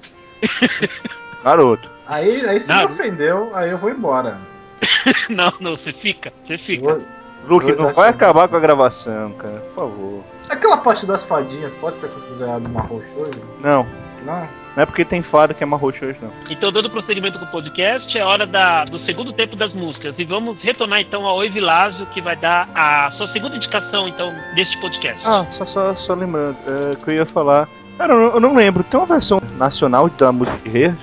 [1.42, 1.88] Garoto.
[2.06, 2.94] Aí, aí você me Naruto.
[3.00, 4.38] ofendeu, aí eu vou embora.
[5.28, 6.82] não, não, você fica, você fica.
[6.82, 7.02] Vou-
[7.46, 9.62] Luke, não vai acabar com a gravação, cara.
[9.74, 10.24] Por favor.
[10.48, 13.40] Aquela parte das fadinhas pode ser considerada uma roxoide?
[13.61, 13.87] Não.
[14.24, 14.48] Não.
[14.79, 16.31] Não é porque tem fada que é marroxo hoje, não.
[16.48, 20.14] Então, dando prosseguimento com o podcast, é hora da, do segundo tempo das músicas.
[20.16, 24.33] E vamos retornar então ao Oi Vilásio, que vai dar a sua segunda indicação, então,
[24.55, 25.20] deste podcast.
[25.24, 27.68] Ah, só, só, só lembrando, é, que eu ia falar.
[27.96, 28.85] Cara, eu não, eu não lembro.
[28.85, 30.94] Tem uma versão nacional da música de Reis?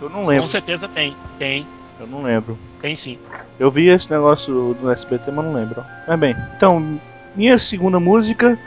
[0.00, 0.50] Eu não Com lembro.
[0.50, 1.66] certeza tem, tem,
[2.00, 2.56] Eu não lembro.
[2.80, 3.18] tem sim.
[3.58, 5.84] Eu vi esse negócio no SBT, mas não lembro.
[6.08, 6.98] Mas bem, então,
[7.36, 8.58] minha segunda música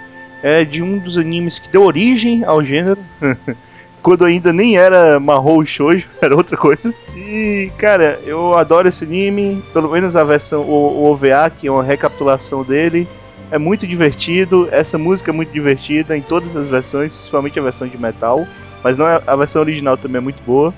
[0.44, 3.00] é de um dos animes que deu origem ao gênero.
[4.04, 6.94] Quando ainda nem era Mahou Shoujo, era outra coisa.
[7.16, 11.72] E, cara, eu adoro esse anime, pelo menos a versão, o, o OVA, que é
[11.72, 13.08] uma recapitulação dele.
[13.50, 17.88] é muito divertido, essa música é muito divertida em todas as versões, principalmente a versão
[17.88, 18.46] de metal,
[18.84, 20.72] mas não é, a versão original também é muito boa.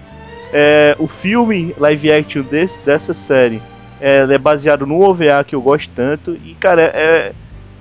[0.57, 3.61] É, o filme live action desse, dessa série
[3.99, 7.33] é, é baseado no OVA que eu gosto tanto e cara é,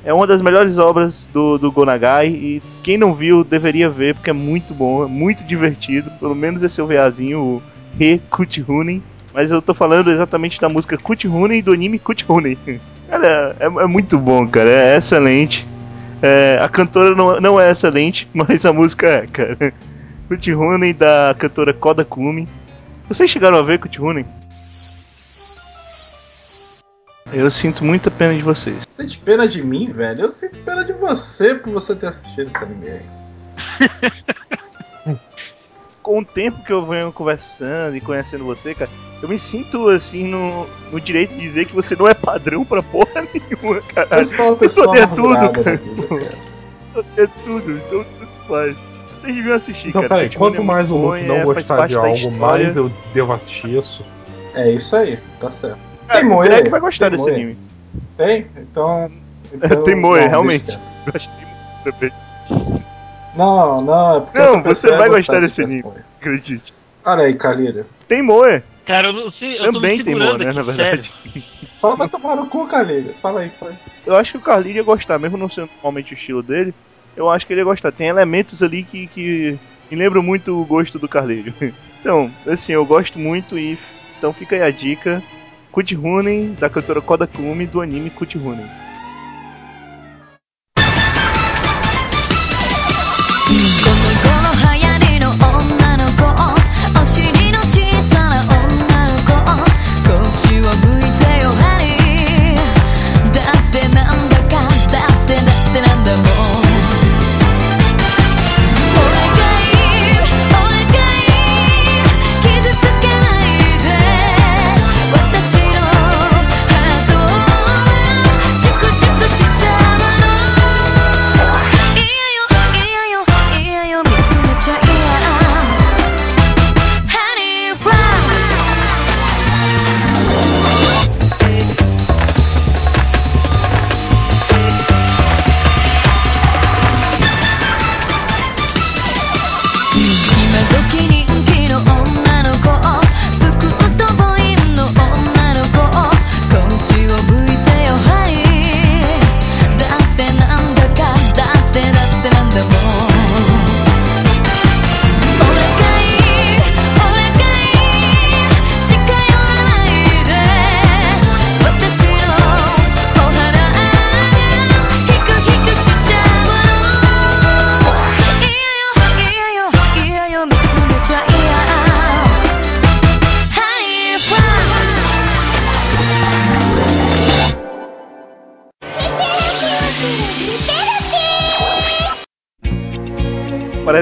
[0.04, 4.30] é uma das melhores obras do, do Gonagai e quem não viu deveria ver porque
[4.30, 7.62] é muito bom, é muito divertido, pelo menos esse OVAzinho, o
[7.96, 9.00] Re Kuthunen.
[9.32, 12.58] Mas eu tô falando exatamente da música Kuthunen e do anime Kuthunen.
[13.08, 15.64] Cara, é, é muito bom, cara, é excelente.
[16.20, 19.56] É, a cantora não, não é excelente, mas a música é, cara.
[20.26, 22.48] Kuthunen da cantora Koda Kumi.
[23.08, 24.26] Vocês chegaram a ver Kuthunen?
[27.32, 28.86] Eu sinto muita pena de vocês.
[28.96, 30.22] Sente pena de mim, velho?
[30.22, 33.02] Eu sinto pena de você por você ter assistido esse anime aí.
[36.02, 38.90] Com o tempo que eu venho conversando e conhecendo você, cara,
[39.22, 42.82] eu me sinto assim no, no direito de dizer que você não é padrão pra
[42.82, 44.26] porra nenhuma, Eu caralho.
[44.26, 45.76] sou uma pessoa é tudo, cara.
[45.78, 46.38] vida, cara.
[47.16, 48.84] É tudo, então tudo faz.
[49.24, 50.14] Vocês deviam assistir, Então, cara.
[50.16, 52.90] peraí, quanto é mais o muito Luke bom não é- gostar de algo, mais eu
[53.14, 54.04] devo assistir isso.
[54.54, 55.78] É isso aí, tá certo.
[56.06, 57.40] Cara, Tem o Moe, Greg vai gostar tem desse Moe.
[57.40, 57.56] anime.
[58.18, 58.46] Tem?
[58.58, 59.10] Então.
[59.52, 60.64] então Tem Moe, não, realmente.
[60.66, 60.80] deixa.
[61.06, 62.12] Eu acho que tem também,
[63.34, 65.72] Não, não, é porque Não, você vai gostar desse Moe.
[65.80, 65.92] anime.
[66.20, 66.74] acredite.
[67.04, 67.86] Olha aí, Kalira.
[68.06, 68.62] Tem Moe.
[68.86, 71.14] Cara, eu não sei, eu Também tô me tem Moe, né, aqui, na verdade.
[71.24, 71.42] sério.
[71.80, 73.14] Fala pra tomar no cu, Kalira.
[73.22, 73.76] Fala aí, fala aí.
[74.06, 76.74] Eu acho que o Carlinhos ia gostar, mesmo não sendo normalmente o estilo dele.
[77.16, 77.92] Eu acho que ele ia gostar.
[77.92, 79.58] Tem elementos ali que, que
[79.90, 81.54] me lembram muito o gosto do Carlinhos.
[82.04, 83.78] Então, assim, eu gosto muito e.
[84.18, 85.22] Então fica aí a dica.
[85.72, 88.68] Kuthunen, da cantora Koda Kumi, do anime Kuthunen.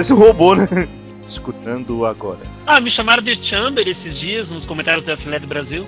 [0.03, 0.67] Parece um robô, né?
[1.25, 2.41] Escutando agora.
[2.67, 5.87] Ah, me chamaram de Chamber esses dias nos comentários da Filé do Brasil.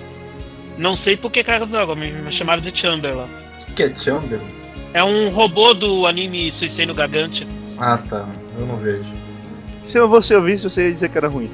[0.77, 3.27] Não sei por que cargas d'água, me me chamaram de Chamber lá.
[3.67, 4.39] O que, é Chamber?
[4.93, 7.45] É um robô do anime Suicide no Gigante.
[7.77, 8.25] Ah, tá.
[8.57, 9.03] Eu não vejo.
[9.83, 11.51] Se você ouvisse, você ia dizer que era ruim.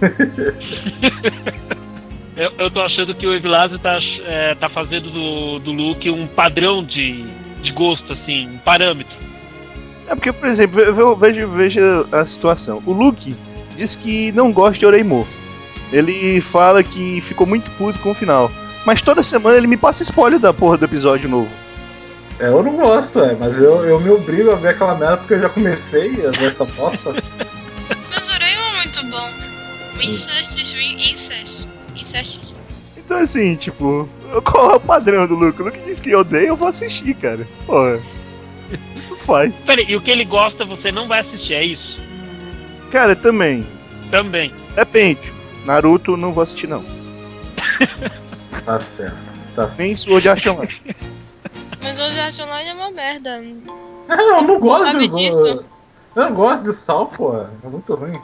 [2.36, 6.26] Eu, eu tô achando que o Evilásio tá, é, tá fazendo do, do Luke um
[6.26, 7.24] padrão de,
[7.62, 9.25] de gosto, assim, um parâmetro.
[10.08, 11.80] É porque, por exemplo, eu eu vejo, vejo
[12.12, 12.82] a situação.
[12.86, 13.34] O Luke
[13.76, 15.26] diz que não gosta de Oreimo.
[15.92, 18.50] Ele fala que ficou muito puto com o final.
[18.84, 21.50] Mas toda semana ele me passa spoiler da porra do episódio novo.
[22.38, 25.34] É, eu não gosto, é, mas eu, eu me obrigo a ver aquela merda porque
[25.34, 27.12] eu já comecei a ver essa bosta.
[28.10, 29.30] Mas o Raymond é muito bom.
[29.96, 32.54] O Incest, Incest, Incest.
[32.96, 34.08] Então, assim, tipo,
[34.44, 35.62] qual é o padrão do Luke?
[35.62, 37.46] O Luke diz que odeia, eu vou assistir, cara.
[37.64, 38.00] Porra.
[39.08, 39.64] Tu faz.
[39.64, 41.98] Peraí, e o que ele gosta você não vai assistir, é isso?
[42.90, 43.66] Cara, também.
[44.10, 44.52] Também.
[44.74, 45.32] Depende.
[45.64, 46.84] Naruto não vou assistir, não.
[48.64, 49.16] Tá certo.
[49.54, 49.78] Tá certo.
[49.78, 50.74] Nem Sword Art Online.
[51.82, 53.44] Mas o Art Online é uma merda.
[54.08, 55.64] Eu não gosto disso?
[56.16, 57.36] Eu não gosto de sal, pô.
[57.36, 58.18] É muito ruim.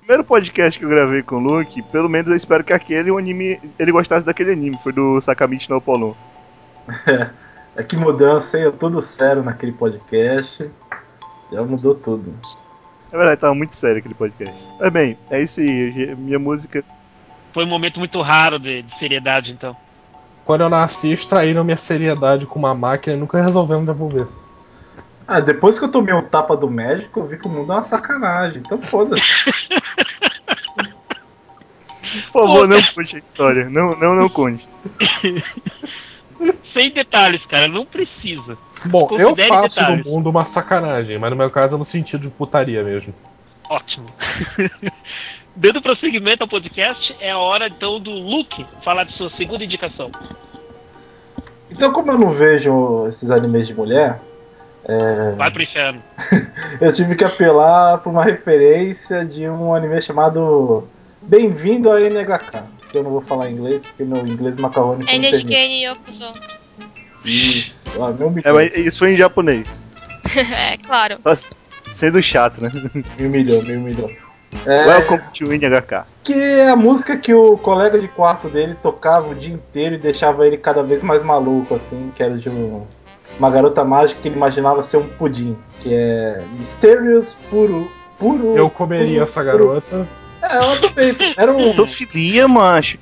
[0.00, 3.18] primeiro podcast que eu gravei com o Luke, pelo menos eu espero que aquele o
[3.18, 6.14] anime ele gostasse daquele anime, foi do Sakamichi no Polon.
[7.78, 10.68] É que mudança, eu tudo sério naquele podcast.
[11.52, 12.34] Já mudou tudo.
[13.12, 14.52] É verdade, tava muito sério aquele podcast.
[14.80, 16.16] Mas bem, é isso aí.
[16.16, 16.84] Minha música.
[17.54, 19.76] Foi um momento muito raro de, de seriedade, então.
[20.44, 24.26] Quando eu nasci, extraíram minha seriedade com uma máquina e nunca resolveram devolver.
[25.28, 27.76] Ah, depois que eu tomei um tapa do médico, eu vi que o mundo é
[27.76, 28.58] uma sacanagem.
[28.58, 29.24] Então foda-se.
[32.32, 33.70] Por favor, não conte a história.
[33.70, 34.66] Não, não, não conte.
[36.72, 38.56] Sem detalhes, cara, não precisa.
[38.86, 40.04] Bom, eu Considere faço detalhes.
[40.04, 43.14] no mundo uma sacanagem, mas no meu caso é no sentido de putaria mesmo.
[43.68, 44.06] Ótimo.
[45.56, 50.12] Dando prosseguimento ao podcast, é a hora então do Luke falar de sua segunda indicação.
[51.70, 54.20] Então, como eu não vejo esses animes de mulher,
[54.88, 56.02] é, Vai pro inferno.
[56.80, 60.88] eu tive que apelar pra uma referência de um anime chamado
[61.20, 62.62] Bem-vindo a NHK.
[62.90, 65.84] Que eu não vou falar inglês, porque meu inglês macarrônico não permite.
[65.84, 66.34] Yokuzo.
[67.24, 69.82] Isso, ó, meu É, milhão, mas isso foi em japonês.
[70.24, 71.18] é, claro.
[71.22, 71.50] Só s-
[71.90, 72.70] sendo chato, né?
[73.18, 74.10] me humilhou, me humilhou.
[74.64, 76.04] É, Welcome to NHK.
[76.24, 79.98] que é a música que o colega de quarto dele tocava o dia inteiro e
[79.98, 82.86] deixava ele cada vez mais maluco, assim, que era de um-
[83.38, 87.90] uma garota mágica que ele imaginava ser um pudim, que é Mysterious Puro.
[88.18, 88.56] Puro.
[88.56, 90.08] Eu comeria puro- essa puro- garota.
[90.42, 91.16] É, ela também.
[91.36, 91.70] Era um.
[91.70, 92.98] Pedofilia, macho.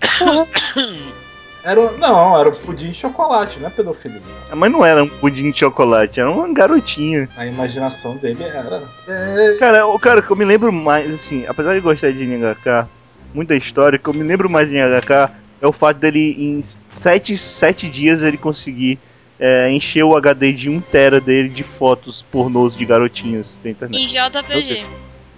[1.64, 4.22] Era, um- não, era um pudim de chocolate, não é pedofilia.
[4.54, 7.28] Mas não era um pudim de chocolate, era uma garotinha.
[7.36, 8.82] A imaginação dele era.
[9.08, 12.86] É, Cara, o cara que eu me lembro mais, assim, apesar de gostar de NHK,
[13.34, 16.62] muita história, o que eu me lembro mais de NHK é o fato dele, em
[16.88, 18.98] sete, sete dias, ele conseguir
[19.40, 24.00] é, encher o HD de 1 tera dele de fotos pornôs de garotinhas da internet.
[24.04, 24.84] E JPG.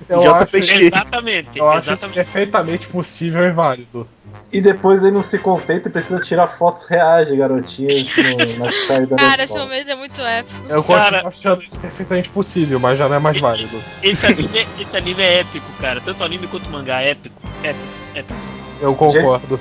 [0.08, 0.58] Eu JPG.
[0.58, 1.48] acho, Exatamente.
[1.58, 2.14] eu acho exatamente.
[2.14, 4.08] perfeitamente possível e válido.
[4.50, 8.72] E depois ele não se contenta e precisa tirar fotos reais de garotinhas no, na
[8.86, 10.60] saída da Cara, esse momento é muito épico.
[10.68, 13.78] Eu Cara- continuo achando isso perfeitamente possível, mas já não é mais válido.
[14.02, 16.00] Esse anime, esse anime é épico, cara.
[16.00, 17.40] Tanto anime quanto mangá é épico.
[17.62, 17.84] Épico,
[18.14, 18.38] épico.
[18.80, 19.60] Eu concordo.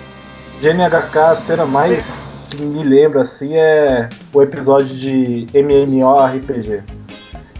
[0.61, 6.81] De NHK, a cena mais que me lembra assim é o episódio de MMORPG.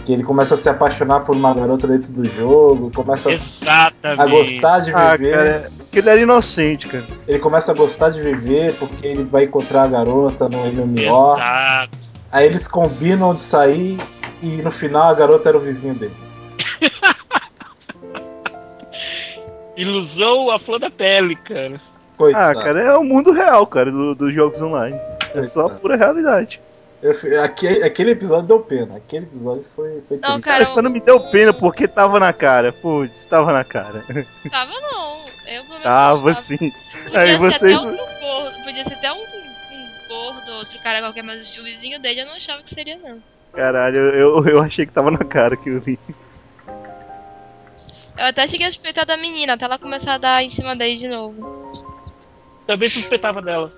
[0.08, 4.22] Que ele começa a se apaixonar por uma garota dentro do jogo, começa Exatamente.
[4.22, 5.32] a gostar de Ah, viver.
[5.34, 7.04] cara, porque ele era inocente, cara.
[7.28, 11.34] Ele começa a gostar de viver porque ele vai encontrar a garota no MMO.
[11.34, 11.98] Exato.
[12.32, 13.98] Aí eles combinam de sair
[14.42, 16.16] e no final a garota era o vizinho dele.
[19.76, 21.76] Ilusão a flor da pele, cara.
[21.76, 21.82] Ah,
[22.18, 22.60] Coitado.
[22.62, 24.98] cara, é o mundo real, cara, do- dos jogos online.
[25.36, 26.62] É só pura realidade.
[27.08, 28.98] Eu fi- aque- aquele episódio deu pena.
[28.98, 30.42] Aquele episódio foi, foi Não.
[30.42, 32.74] Cara, Cara, só não me deu pena porque tava na cara.
[32.74, 34.04] Putz, tava na cara.
[34.52, 35.26] Tava não.
[35.46, 36.42] Eu pelo menos Tava gostava.
[36.42, 36.72] sim.
[37.04, 41.00] Podia Aí ser vocês- até outro gordo, podia ser até um, um gordo, outro cara
[41.00, 43.24] qualquer, mas o vizinho dele eu não achava que seria não.
[43.54, 45.98] Caralho, eu, eu achei que tava na cara que eu vi.
[48.18, 50.98] Eu até cheguei a suspeitar da menina, até ela começar a dar em cima dele
[50.98, 51.86] de novo.
[52.66, 53.72] Também suspeitava dela.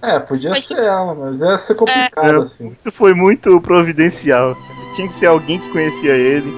[0.00, 2.44] É, podia Mas- ser ela, mas ia ser complicado É.
[2.44, 2.68] assim.
[2.84, 4.56] Isso foi muito providencial.
[4.94, 6.48] Tinha que ser alguém que conhecia ele.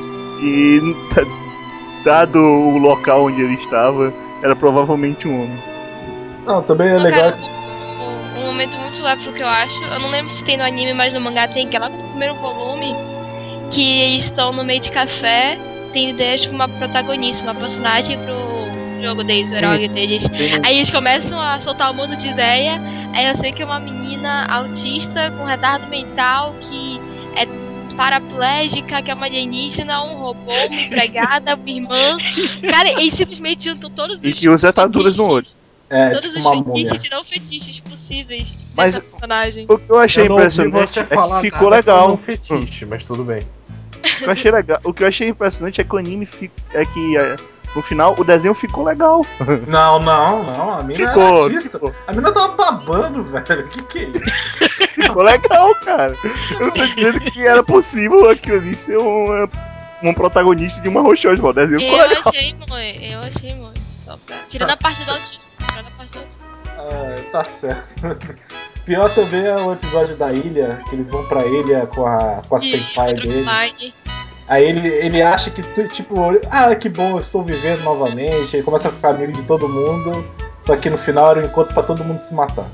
[0.43, 0.81] E
[2.05, 4.13] dado o local onde ele estava,
[4.43, 5.59] era provavelmente um homem.
[6.47, 7.33] Não, também é legal.
[7.33, 10.65] cara, um, um- momento muito épico que eu acho, eu não lembro se tem no
[10.65, 12.95] anime, mas no mangá tem, que é lá no primeiro volume,
[13.71, 15.59] que eles estão no meio de café,
[15.93, 18.35] tem ideias de uma protagonista, uma personagem pro
[19.03, 20.23] jogo deles, o herói deles.
[20.65, 22.81] Aí eles começam a soltar um monte de ideia.
[23.15, 27.01] Aí eu sei que é uma menina autista com retardo mental que
[27.37, 27.47] é
[27.97, 32.17] paraplégica, que é uma alienígena, um robô, uma empregada, uma irmã.
[32.71, 35.47] Cara, eles simplesmente juntam todos os E que usa ataduras no olho.
[35.89, 37.01] É, Todos tipo os uma fetiches múmia.
[37.05, 39.67] e não fetiches possíveis Mas- personagem.
[39.69, 42.13] O que eu achei eu impressionante é que ficou nada legal.
[42.13, 43.43] um fetiche, mas tudo bem.
[43.99, 44.81] O que eu achei legal.
[44.85, 47.37] O que eu achei impressionante é que o anime fi- é que é,
[47.75, 49.25] no final o desenho ficou legal.
[49.67, 50.71] Não, não, não.
[50.79, 51.71] A mina Ficou, era artista.
[51.71, 53.69] ficou, A mina tava babando, velho.
[53.69, 54.31] Que que é isso?
[54.95, 56.15] ficou legal, cara.
[56.59, 59.49] Eu tô dizendo que era possível aquilo ali ser um,
[60.03, 62.23] um protagonista de uma rochosa, mas o desenho ficou Eu legal.
[62.27, 63.13] achei, mãe.
[63.13, 63.75] Eu achei, mãe.
[64.05, 64.37] Só pra...
[64.49, 65.41] Tirando a parte do autismo.
[65.69, 66.41] Tirando a parte do autismo.
[66.79, 68.37] Ah, tá certo.
[68.85, 72.57] Pior também é o episódio da ilha, que eles vão pra ilha com a, com
[72.57, 73.45] a E senpai dele.
[74.51, 76.17] Aí ele, ele acha que, tipo,
[76.51, 78.57] ah, que bom, eu estou vivendo novamente.
[78.57, 80.27] Ele começa a ficar amigo de todo mundo.
[80.65, 82.67] Só que no final era um encontro pra todo mundo se matar.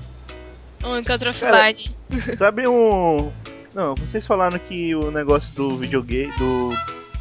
[0.83, 1.95] Um encontro Cara, slide.
[2.35, 3.31] Sabe um.
[3.75, 6.71] Não, vocês falaram que o negócio do videogame, do,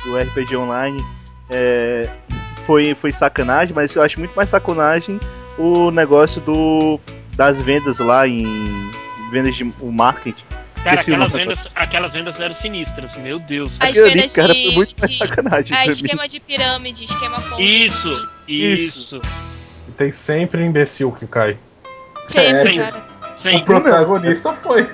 [0.06, 1.04] do RPG online,
[1.50, 2.08] é,
[2.66, 5.20] foi, foi sacanagem, mas eu acho muito mais sacanagem
[5.58, 6.98] o negócio do
[7.36, 8.46] das vendas lá em
[9.32, 10.46] vendas de o marketing.
[10.86, 13.72] Cara, o aquelas vendas, aquelas vendas eram sinistras, meu Deus.
[13.80, 16.02] As Aquilo ali, vendas cara, de- foi muito mais de- sacanagem É, pra mim.
[16.02, 17.62] esquema de pirâmide, esquema ponto.
[17.62, 19.00] Isso, Isso.
[19.02, 19.22] isso.
[19.88, 21.58] E tem sempre um imbecil que cai.
[22.32, 23.06] Sempre, É, cara.
[23.40, 23.64] O Sempre.
[23.66, 24.88] protagonista foi.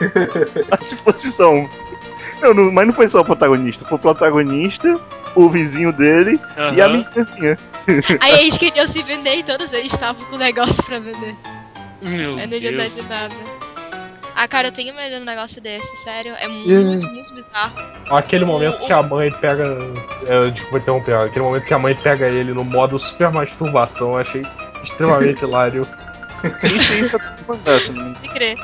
[0.72, 1.70] Ah, se fosse só um.
[2.42, 3.84] Não, não, mas não foi só o protagonista.
[3.86, 5.00] Foi o protagonista,
[5.36, 6.40] o vizinho dele
[6.76, 7.58] e a meninazinha.
[8.20, 11.36] Aí eles queriam se vender e todos eles estavam com negócio pra vender.
[12.02, 12.96] Meu Aí não adianta Deus.
[12.96, 13.36] de nada.
[14.36, 16.34] Ah, cara, eu tenho medo de um negócio desse, sério.
[16.36, 17.14] É muito, Ih.
[17.14, 17.74] muito bizarro.
[18.10, 19.64] Aquele momento que a mãe pega.
[20.26, 24.18] É, desculpa interromper, aquele momento que a mãe pega ele no modo super masturbação, eu
[24.20, 24.44] achei
[24.84, 25.88] extremamente hilário.
[26.64, 28.18] Isso só tem no mangá, se não me engano.
[28.22, 28.58] Se crer.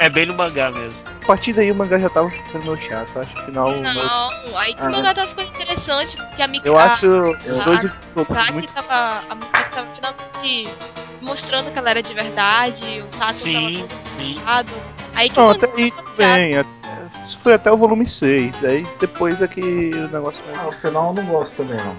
[0.00, 1.05] É bem no mangá mesmo.
[1.26, 3.10] A partir daí o mangá já tava ficando meio chato.
[3.16, 3.70] Eu acho o final.
[3.72, 4.86] Não, aí que Ah.
[4.86, 6.68] o mangá tá ficando interessante, porque a Mika.
[6.68, 8.72] Eu acho os a- dois a- últimos muito.
[8.72, 9.22] tava.
[9.28, 10.70] A Mika tava finalmente
[11.20, 13.54] mostrando que ela era de verdade, o Sato Sim,
[14.14, 14.72] tava errado.
[15.16, 16.64] Aí que Não, até aí bem.
[17.24, 18.64] Isso foi até o volume 6.
[18.64, 21.96] Aí depois é que o negócio Ah, o final eu não gosto também, não.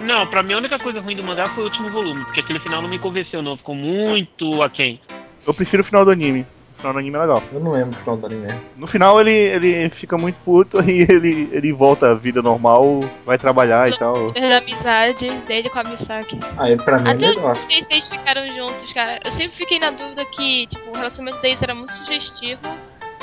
[0.00, 2.58] Não, pra mim a única coisa ruim do mangá foi o último volume, porque aquele
[2.58, 3.56] final não me convenceu, não.
[3.56, 5.00] Ficou muito aquém.
[5.46, 6.44] Eu prefiro o final do anime.
[6.82, 7.42] Final do anime é legal.
[7.52, 8.48] Eu não lembro o final do anime.
[8.76, 13.38] No final ele, ele fica muito puto e ele, ele volta à vida normal, vai
[13.38, 14.32] trabalhar e tal.
[14.32, 16.40] da amizade dele com a Misaki.
[16.58, 17.52] Aí pra mim é Até melhor.
[17.52, 19.20] os três ficaram juntos, cara.
[19.24, 22.60] Eu sempre fiquei na dúvida que, tipo, o relacionamento deles era muito sugestivo.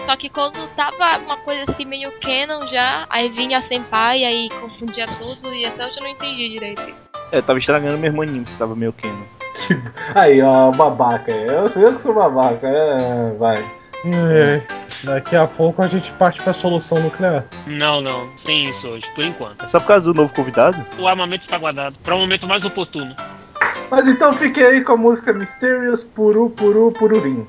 [0.06, 4.48] Só que quando tava uma coisa assim meio canon já, aí vinha a senpai, aí
[4.62, 7.10] confundia tudo e até hoje eu não entendi direito isso.
[7.34, 9.28] É, tava estragando mesmo o anime, se tava meio queno.
[10.16, 11.32] Aí, ó, babaca.
[11.32, 12.68] Eu sei eu que sou babaca.
[12.68, 13.58] É, vai.
[14.06, 14.62] É,
[15.04, 17.46] daqui a pouco a gente parte pra solução nuclear.
[17.68, 19.64] Não, não, sem isso hoje, por enquanto.
[19.64, 20.78] É só por causa do novo convidado?
[20.98, 23.16] O armamento está guardado para um momento mais oportuno.
[23.92, 27.46] Mas então fiquei aí com a música Mysterious Puru Puru Pururim.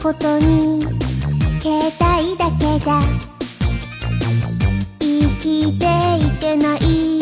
[0.00, 0.80] ことに。
[1.60, 3.00] 携帯だけじゃ
[4.98, 5.84] 生きて
[6.16, 7.20] いけない。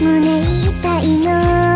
[0.00, 1.71] 胸痛いの。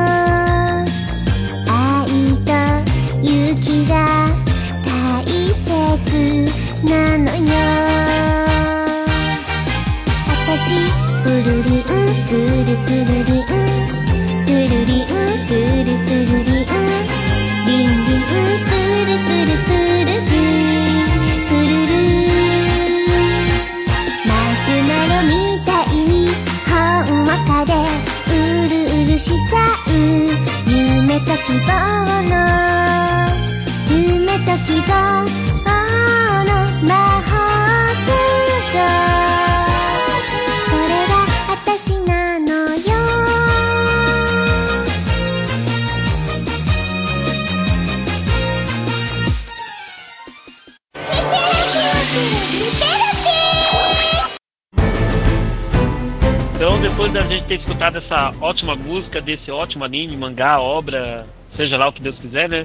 [58.07, 61.27] Ter escutado essa ótima música, desse ótimo anime, mangá, obra,
[61.57, 62.65] seja lá o que Deus quiser, né?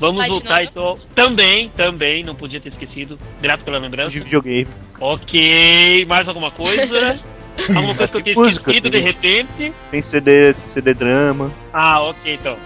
[0.00, 0.98] Vamos Vai voltar então.
[1.14, 3.18] Também, também, não podia ter esquecido.
[3.40, 4.10] Grato pela lembrança.
[4.10, 4.68] De videogame.
[5.00, 7.18] Ok, mais alguma coisa?
[7.74, 9.72] alguma coisa que eu tenha Música, esquecido de repente?
[9.90, 11.50] Tem CD, CD drama.
[11.72, 12.56] Ah, ok, então.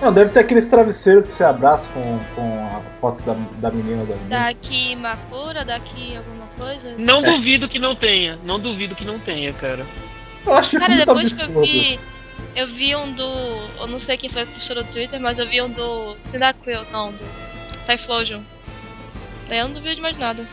[0.00, 4.02] Não, deve ter aqueles travesseiros que você abraça com, com a foto da, da menina
[4.04, 4.28] da menina.
[4.46, 6.96] Daqui Makura, daqui alguma coisa.
[6.98, 7.22] Não É.
[7.36, 8.38] duvido que não tenha.
[8.42, 9.84] Não duvido que não tenha, cara.
[10.46, 11.60] Eu acho isso Cara, muito depois que eu absurdo.
[11.72, 12.00] vi.
[12.56, 13.22] Eu vi um do.
[13.80, 16.16] Eu não sei quem foi que postou no Twitter, mas eu vi um do.
[16.30, 17.18] Cyndaquil, não, do.
[17.86, 18.40] Typhlosion.
[19.48, 20.46] Daí eu não duvido de mais nada.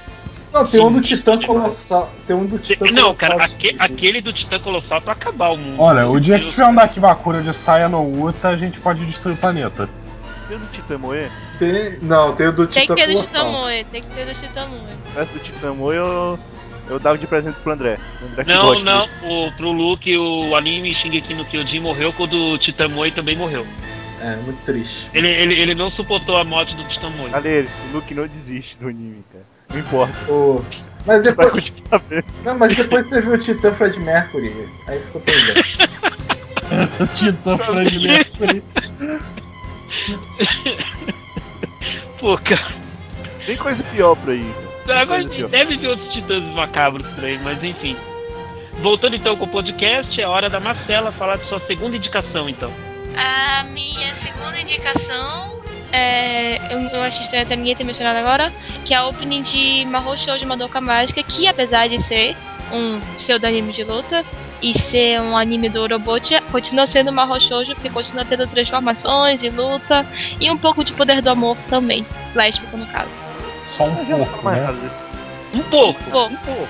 [0.51, 2.09] Não, tem um do Titã Colossal.
[2.25, 3.29] Tem um do Titã Não, Colossal.
[3.29, 5.79] cara, aque- aquele do Titã Colossal pra acabar o mundo.
[5.81, 9.33] Olha, o dia que tiver um Dakimakura de saia no Uta, a gente pode destruir
[9.35, 9.89] o planeta.
[10.47, 11.29] Tem o do Titã Moe?
[11.59, 13.45] Tem- Não, tem o do Tem Titã que ter do Colossal.
[13.45, 14.79] Chitamoe, tem que ter do Chitamoe.
[15.17, 16.39] Essa do Titã Moe eu,
[16.89, 17.97] eu dava de presente pro André.
[18.31, 19.11] André Não, gosta, não, né?
[19.23, 23.65] o, pro Luke, o anime Shingeki no Kyojin morreu quando o Titamoi também morreu.
[24.21, 25.09] É, muito triste.
[25.13, 27.29] Ele, ele, ele não suportou a morte do Titamoi.
[27.29, 29.45] Galera, o Luke não desiste do anime, cara.
[29.69, 30.31] Não importa.
[30.31, 30.65] O-
[31.05, 31.73] Mas depois.
[32.43, 34.51] Não, mas depois você viu o Titã Fred Mercury.
[34.87, 35.61] Aí ficou perdendo.
[37.15, 38.63] Titã Fred Mercury.
[42.19, 42.71] Pô, cara.
[43.45, 44.53] Tem coisa pior cara.
[44.53, 45.49] Tem Agora coisa pior.
[45.49, 47.95] deve ter outros titãs macabros por aí, mas enfim.
[48.81, 52.71] Voltando então com o podcast, é hora da Marcela falar de sua segunda indicação, então.
[53.15, 55.57] A minha segunda indicação
[55.91, 58.51] é, eu, eu acho estranho até ninguém ter mencionado agora,
[58.85, 62.35] que é a opening de Mahou Shoujo Madoka Mágica, que apesar de ser
[62.71, 64.25] um pseudo-anime de luta
[64.61, 69.49] e ser um anime do Orobochi, continua sendo Mahou Shoujo, porque continua tendo transformações de
[69.49, 70.05] luta
[70.39, 73.26] e um pouco de poder do amor também, lésbico no caso.
[73.67, 74.65] Só um pouco, mais né?
[74.65, 74.99] nada desse.
[75.55, 75.99] Um pouco.
[76.03, 76.67] Um pouco.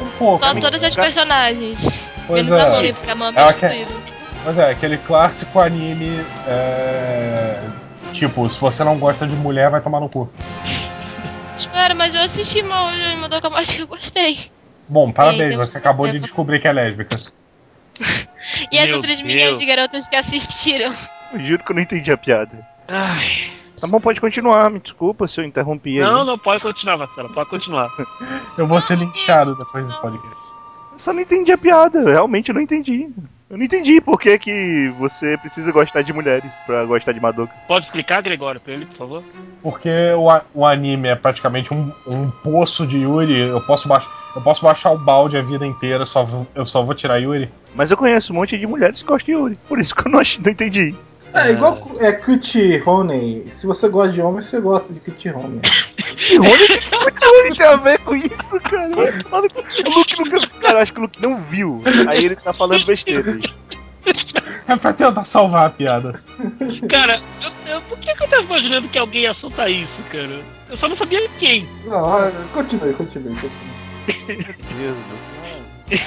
[0.00, 0.44] Um pouco.
[0.44, 1.78] só todas as personagens.
[2.26, 2.70] Pois menos a é.
[2.70, 3.90] mãe, porque a é excluída.
[4.44, 6.24] Mas é, aquele clássico anime.
[6.46, 7.60] é,
[8.12, 10.30] Tipo, se você não gosta de mulher, vai tomar no cu.
[11.56, 14.50] Espera, mas eu assisti Mahou Shoujo Madoka Mágica e eu gostei.
[14.88, 17.16] Bom, parabéns, você acabou de descobrir que é lésbica.
[18.72, 19.26] E as Meu outras Deus.
[19.26, 20.94] milhões de garotas que assistiram.
[21.34, 22.66] Eu juro que eu não entendi a piada.
[22.88, 23.50] Ai.
[23.80, 26.04] Tá bom, pode continuar, me desculpa se eu interrompi aí.
[26.04, 27.88] Não, não, pode continuar, Marcelo, pode continuar.
[28.58, 30.36] Eu vou ser linchado depois desse podcast.
[30.92, 33.08] Eu só não entendi a piada, eu realmente não entendi.
[33.48, 37.52] Eu não entendi por que, que você precisa gostar de mulheres pra gostar de Madoka.
[37.68, 39.22] Pode explicar, Gregório, pra ele, por favor?
[39.62, 43.38] Porque o, a- o anime é praticamente um, um poço de Yuri.
[43.38, 46.94] Eu posso, baix, eu posso baixar o balde a vida inteira, só eu só vou
[46.94, 47.48] tirar Yuri.
[47.76, 49.58] Mas eu conheço um monte de mulheres que gostam de Yuri.
[49.68, 50.94] Por isso que eu não, não entendi.
[51.34, 53.46] É igual é Cutie Honey.
[53.50, 55.60] Se você gosta de homem, você gosta de Cutie Honey.
[56.26, 58.90] Tirone, o que que o Tirone tem a ver com isso, cara?
[58.90, 60.46] O Luke nunca.
[60.60, 61.82] Cara, eu acho que o Luke não viu.
[62.08, 63.42] Aí ele tá falando besteira aí.
[64.66, 66.20] É pra tentar salvar a piada.
[66.88, 70.40] Cara, eu, eu- por que, que eu tava imaginando que alguém ia soltar isso, cara?
[70.70, 71.68] Eu só não sabia quem.
[71.84, 74.56] Não, ah, continue, continue, continue.
[74.76, 74.94] Meu
[75.88, 76.00] Deus.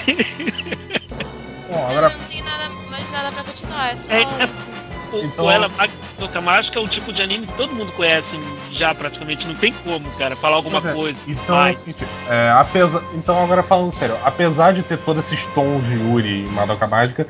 [1.70, 2.10] Bom, agora.
[2.10, 3.92] Não tem nada, mais nada pra continuar.
[3.92, 4.14] É só...
[4.14, 4.50] É, é,
[5.12, 8.28] o, Então- o Ela Madoka Mágica é um tipo de anime que todo mundo conhece
[8.72, 9.47] já praticamente.
[9.47, 10.93] Não tem como, cara, falar alguma é.
[10.93, 11.18] coisa.
[11.28, 11.72] Então, Vai.
[11.72, 11.76] é
[12.30, 16.49] é, apesar, então agora falando sério, apesar de ter todos esses tons de Yuri e
[16.49, 17.28] Madoka Mágica,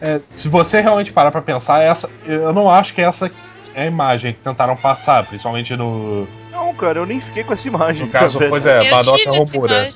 [0.00, 3.30] é, se você realmente parar pra pensar, essa, eu não acho que essa
[3.74, 7.66] é a imagem que tentaram passar, principalmente no, Não, cara, eu nem fiquei com essa
[7.68, 8.06] imagem.
[8.06, 9.94] no caso, pois é, Madoka imagem.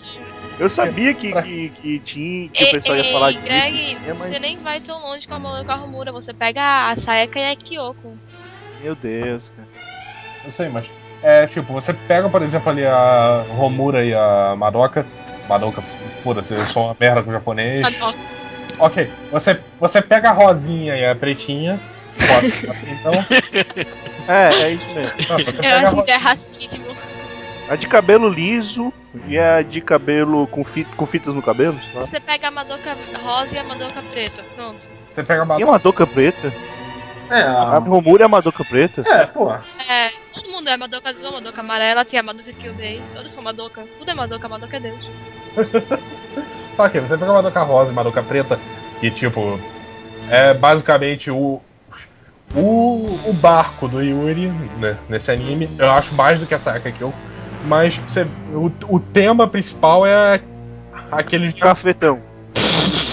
[0.59, 2.49] Eu sabia que, que, que tinha.
[2.49, 3.45] Que o Ei, pessoal ia ei, falar disso.
[3.45, 4.41] Greg, e tinha, você mas.
[4.41, 6.13] nem vai tão longe com a Madoka Homura.
[6.13, 8.19] Você pega a Sayaka e a Kyoko.
[8.83, 9.69] Meu Deus, cara.
[10.45, 10.91] Eu sei, mas
[11.23, 15.07] é tipo, você pega, por exemplo, ali a Romura e a Madoka.
[15.49, 15.81] Madoka,
[16.23, 17.83] foda-se, eu sou uma merda com japonês.
[17.83, 18.19] Madoka.
[18.79, 21.81] Ok, você, você pega a rosinha e a pretinha.
[22.19, 23.13] Rosa, assim, então.
[24.29, 25.11] É, é isso mesmo.
[25.27, 26.97] Não, você Eu pega a acho que é racismo.
[27.69, 28.93] A de cabelo liso
[29.27, 31.79] e a de cabelo com, fi- com fitas no cabelo.
[31.93, 32.07] sei lá.
[32.07, 34.43] Você pega a Madoka rosa e a Madoka preta.
[34.55, 34.79] Pronto.
[35.11, 35.69] Você pega a E Madoka.
[35.69, 36.53] a Madoka preta?
[37.31, 37.79] É, A a...
[37.79, 39.03] Romura é a Madoka preta?
[39.07, 39.53] é, pô.
[39.53, 43.03] É, todo mundo é Madoka azul, Madoka amarela, tem a Madoka Kyubei.
[43.15, 43.85] Todos são Madoka.
[43.99, 45.07] Tudo é Madoka, Madoka é Deus.
[46.79, 48.59] Ok, você pega a Madoka rosa e a Madoka preta,
[49.01, 49.59] que tipo.
[50.31, 51.61] É basicamente o.
[52.55, 54.47] O, o barco do Yuri,
[54.79, 57.15] né, nesse anime, eu acho mais do que a Sayaka Kyoko,
[57.65, 60.41] mas você, o, o tema principal é
[61.11, 62.21] aquele Cafetão.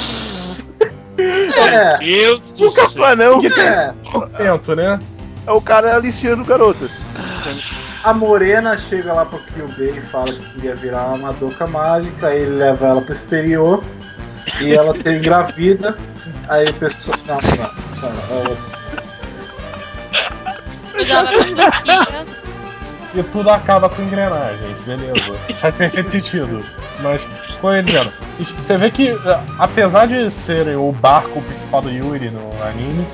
[1.17, 2.91] É, Deus do Nunca céu.
[2.91, 3.41] foi, não.
[3.45, 3.93] é.
[4.37, 4.99] tento, né?
[5.47, 6.91] É o cara aliciando garotas.
[8.03, 12.41] A Morena chega lá pro Kyubei e fala que queria virar uma Madoka mágica, aí
[12.41, 13.83] ele leva ela pro exterior
[14.59, 15.97] e ela tem engravida,
[16.49, 17.17] aí o pessoal.
[17.27, 17.57] Não, não,
[18.43, 18.57] não,
[20.99, 22.44] é, Mas
[23.15, 25.35] E tudo acaba com engrenagens, beleza.
[25.61, 26.63] Faz perfeito sentido.
[27.01, 27.21] Mas,
[27.61, 28.11] como eu ia dizendo,
[28.57, 29.11] você vê que,
[29.57, 33.05] apesar de serem o barco principal do Yuri no anime,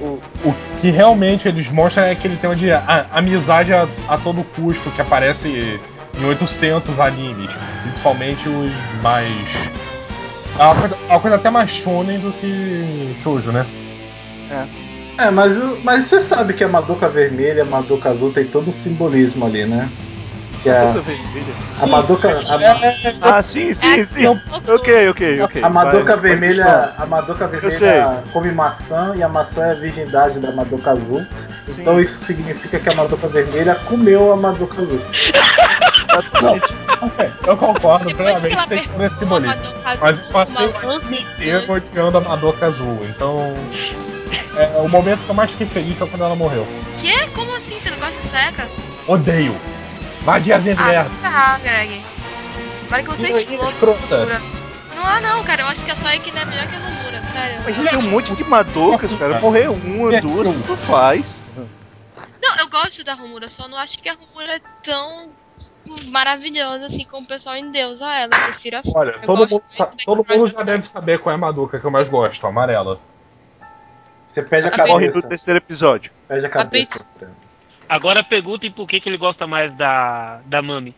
[0.00, 4.44] o, o que realmente eles mostram é aquele tema de a- amizade a, a todo
[4.54, 5.80] custo que aparece
[6.18, 7.50] em 800 animes,
[7.82, 9.26] principalmente os mais.
[10.58, 13.66] É uma coisa, uma coisa até mais shonen do que shoujo, né?
[14.50, 14.64] É,
[15.32, 18.68] mas, o- mas você sabe que a Madoka vermelha e a Madoka azul tem todo
[18.68, 19.88] um simbolismo ali, né?
[20.62, 21.54] Que a, Madoka vermelha.
[21.80, 22.28] a Madoka.
[23.22, 24.26] A, Ah, sim, sim, É, sim.
[24.26, 25.62] Ok, ok, ok.
[25.62, 30.38] a Madoka vai vermelha, a Madoka vermelha come maçã e a maçã é a virgindade
[30.40, 31.24] da Madoka azul.
[31.68, 31.82] Sim.
[31.82, 35.00] Então isso significa que a Madoka vermelha comeu a Madoka azul.
[37.46, 39.54] Eu concordo plenamente tem todo esse simbolismo.
[40.00, 43.54] Mas eu passei o lança, anime inteiro odiando a Madoka Azul, então.
[44.56, 46.66] É, o momento que eu mais fiquei feliz foi quando ela morreu.
[47.00, 47.28] Quê?
[47.34, 47.78] Como assim?
[47.80, 48.68] Você não gosta de seca?
[49.06, 49.54] Odeio!
[50.22, 51.08] Vadiazinha de Ah, merda!
[51.08, 52.04] vai ferrar, Greg.
[52.88, 53.70] Para que você exploda.
[53.70, 54.40] escrota.
[54.94, 55.62] Não há não, cara.
[55.62, 57.60] Eu acho que a Saiki não é melhor que a Homura, sério.
[57.64, 59.40] Mas tem um monte de Madokas, cara.
[59.40, 61.40] Morreu uma, duas, tudo faz.
[62.42, 65.30] Não, eu gosto da Homura, só não acho que a Homura é tão
[66.06, 68.34] maravilhosa assim como o pessoal endeusa ela.
[68.34, 69.62] Eu prefiro a Olha, eu todo mundo,
[70.04, 72.98] todo mundo já deve saber qual é a Madoka que eu mais gosto, a amarela.
[74.36, 75.16] Você perde a Morre cabeça.
[75.16, 76.12] no terceiro episódio.
[76.28, 77.00] Perde a cabeça.
[77.88, 80.94] Agora perguntem por que, que ele gosta mais da, da Mami.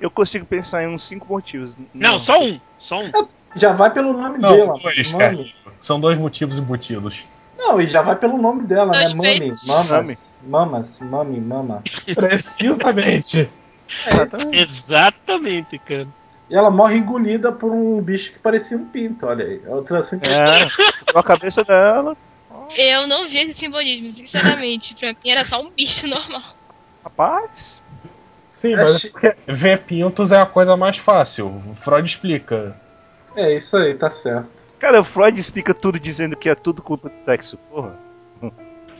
[0.00, 1.76] Eu consigo pensar em uns cinco motivos.
[1.92, 2.60] Não, só um.
[2.78, 3.10] Só um.
[3.56, 4.74] Já vai pelo nome Não, dela.
[4.80, 5.52] dois, Mami.
[5.80, 7.24] São dois motivos embutidos.
[7.58, 9.12] Não, e já vai pelo nome dela, né?
[9.14, 9.56] Mami.
[9.66, 10.38] Mamas.
[10.46, 11.00] Mamas.
[11.00, 11.82] Mami, mama.
[12.14, 13.50] Precisamente.
[14.06, 14.82] Exatamente.
[14.86, 16.06] Exatamente, cara.
[16.48, 19.60] E ela morre engolida por um bicho que parecia um pinto, olha aí.
[19.66, 20.20] Outra assim.
[20.22, 20.68] É,
[21.12, 22.16] a cabeça dela.
[22.76, 24.94] Eu não vi esse simbolismo, sinceramente.
[24.94, 26.42] Pra mim era só um bicho normal.
[27.04, 27.82] Rapaz.
[28.48, 31.46] Sim, É mas chi- é porque ver pintos é a coisa mais fácil.
[31.66, 32.76] O Freud explica.
[33.36, 34.48] É isso aí, tá certo.
[34.78, 37.96] Cara, o Freud explica tudo dizendo que é tudo culpa do sexo, porra.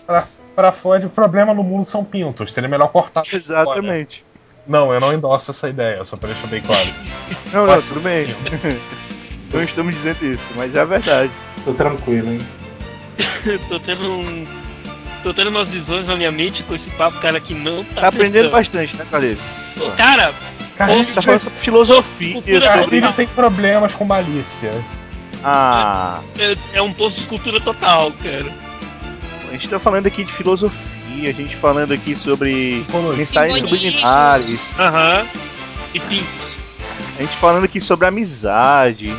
[0.06, 2.52] Pra, pra Freud, o problema no mundo são pintos.
[2.52, 3.22] Seria melhor cortar.
[3.32, 4.24] Exatamente.
[4.66, 6.88] Não, eu não endosso essa ideia, só pra deixar bem claro.
[7.52, 8.26] Não, não, tudo bem.
[9.52, 11.32] Não estamos dizendo isso, mas é a verdade.
[11.64, 12.40] Tô tranquilo, hein?
[13.68, 14.44] tô tendo um.
[15.22, 18.02] Tô tendo umas visões na minha mente com esse papo, cara, que não tá.
[18.02, 18.52] Tá aprendendo pensando.
[18.52, 19.38] bastante, né, Calheiro?
[19.96, 20.32] Cara,
[20.76, 22.96] Cara, Tá falando sobre filosofia, Cultura cara, sobre.
[22.98, 24.72] ele tem problemas com malícia.
[25.42, 28.46] Ah, é, é um posto de cultura total, cara.
[29.48, 32.84] a gente tá falando aqui de filosofia, a gente falando aqui sobre
[33.16, 35.26] mensagens subliminares, Aham.
[35.94, 36.24] E sim,
[37.18, 39.12] a gente falando aqui sobre amizade.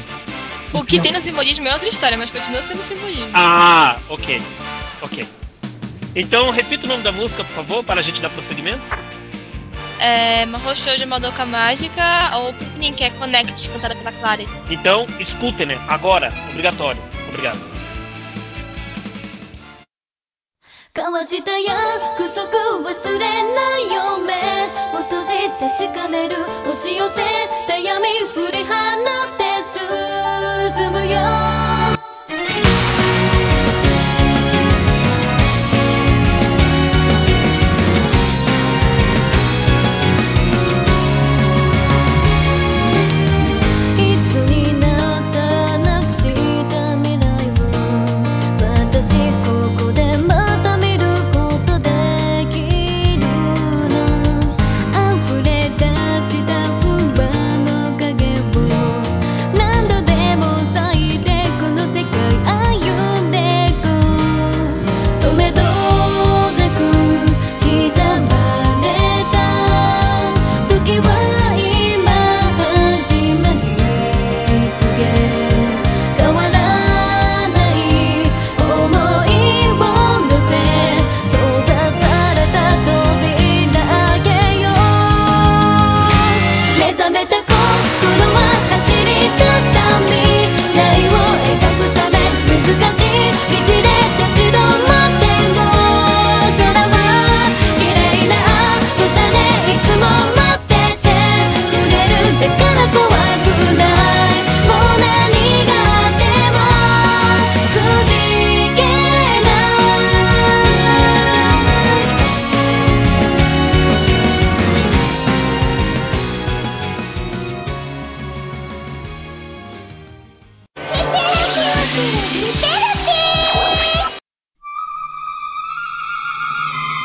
[0.73, 3.31] O que tem no simbolismo é outra história, mas continua sendo simbolismo.
[3.33, 4.43] Ah, ok.
[5.03, 5.27] Ok.
[6.17, 8.83] Então, repita o nome da música, por favor, para a gente dar prosseguimento.
[9.99, 14.49] É Mahou Shoujo Madoka Mágica ou Pikmin que é Connect, cantada pela Clary.
[14.71, 15.81] Então, escutem, né?
[15.89, 16.33] Agora.
[16.51, 17.01] Obrigatório.
[17.29, 17.75] Obrigado.
[20.97, 24.33] 交わした約束忘れないよ目
[24.97, 26.37] を閉じて確かめる
[26.71, 27.21] 押し寄せ
[27.67, 29.45] た闇振り放って
[29.77, 30.18] 進
[30.70, 31.59] Simbayan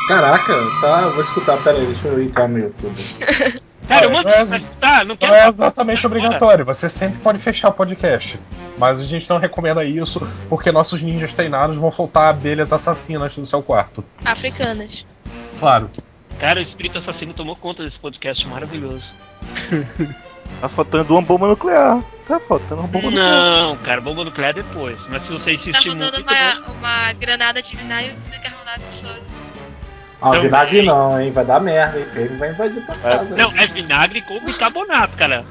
[0.07, 1.07] Caraca, tá.
[1.09, 2.95] Vou escutar, pera aí, deixa eu entrar no YouTube.
[3.87, 5.31] Cara, eu mando não é- escutar, não quero.
[5.31, 8.39] Não é exatamente obrigatório, você sempre pode fechar o podcast.
[8.79, 13.45] Mas a gente não recomenda isso porque nossos ninjas treinados vão soltar abelhas assassinas no
[13.45, 14.03] seu quarto.
[14.25, 15.05] Africanas.
[15.59, 15.89] Claro.
[16.39, 19.03] Cara, o espírito assassino tomou conta desse podcast maravilhoso.
[20.61, 22.03] Tá faltando uma bomba nuclear.
[22.27, 23.29] Tá faltando uma bomba nuclear.
[23.29, 24.95] Não, cara, bomba nuclear depois.
[25.09, 26.31] Mas se você Tá insistir faltando muito.
[26.31, 26.53] né?
[26.59, 29.04] uma, uma granada de vinagre e bicarbonato de.
[30.25, 31.31] Ah, Então- vinagre não, hein?
[31.31, 32.07] Vai dar merda, hein?
[32.15, 33.17] Ele vai invadir tua É.
[33.17, 33.35] casa.
[33.35, 35.45] Não, é vinagre com bicarbonato, cara.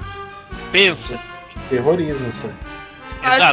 [0.73, 1.19] Pensa.
[1.71, 2.51] Terrorismo, isso.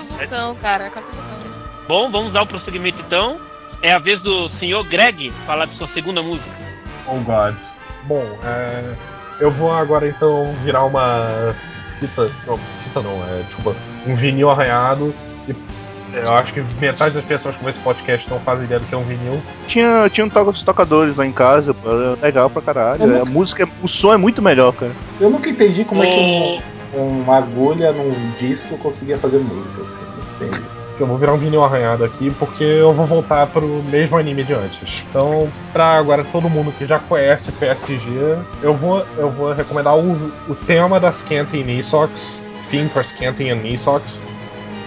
[0.10, 0.90] Vulcão, cara.
[0.90, 1.52] Quase um vulcão.
[1.88, 3.40] Bom, vamos dar o prosseguimento então.
[3.84, 6.50] É a vez do senhor Greg falar de sua segunda música.
[7.08, 7.80] Oh gods.
[8.04, 8.94] Bom, é,
[9.40, 11.54] eu vou agora então virar uma
[12.00, 12.32] fita.
[12.48, 13.76] Não, fita não, é desculpa.
[14.06, 15.14] Um vinil arranhado.
[16.14, 18.94] Eu acho que metade das pessoas que vê esse podcast não fazem ideia do que
[18.94, 19.42] é um vinil.
[19.68, 21.76] Tinha, tinha um toque dos tocadores lá em casa,
[22.20, 23.04] é legal pra caralho.
[23.04, 24.92] Eu A música, o som é muito melhor, cara.
[25.20, 26.62] Eu nunca entendi como é que
[26.94, 29.82] Ô, um, uma agulha num disco conseguia fazer música.
[29.82, 30.62] Assim, entendi.
[31.00, 34.54] Eu vou virar um vinil arranhado aqui porque eu vou voltar pro mesmo anime de
[34.54, 35.04] antes.
[35.10, 40.32] Então, pra agora todo mundo que já conhece PSG, eu vou, eu vou recomendar o,
[40.48, 42.40] o tema da Scanty Knee Socks,
[42.70, 44.22] Theme for Scanty and Socks,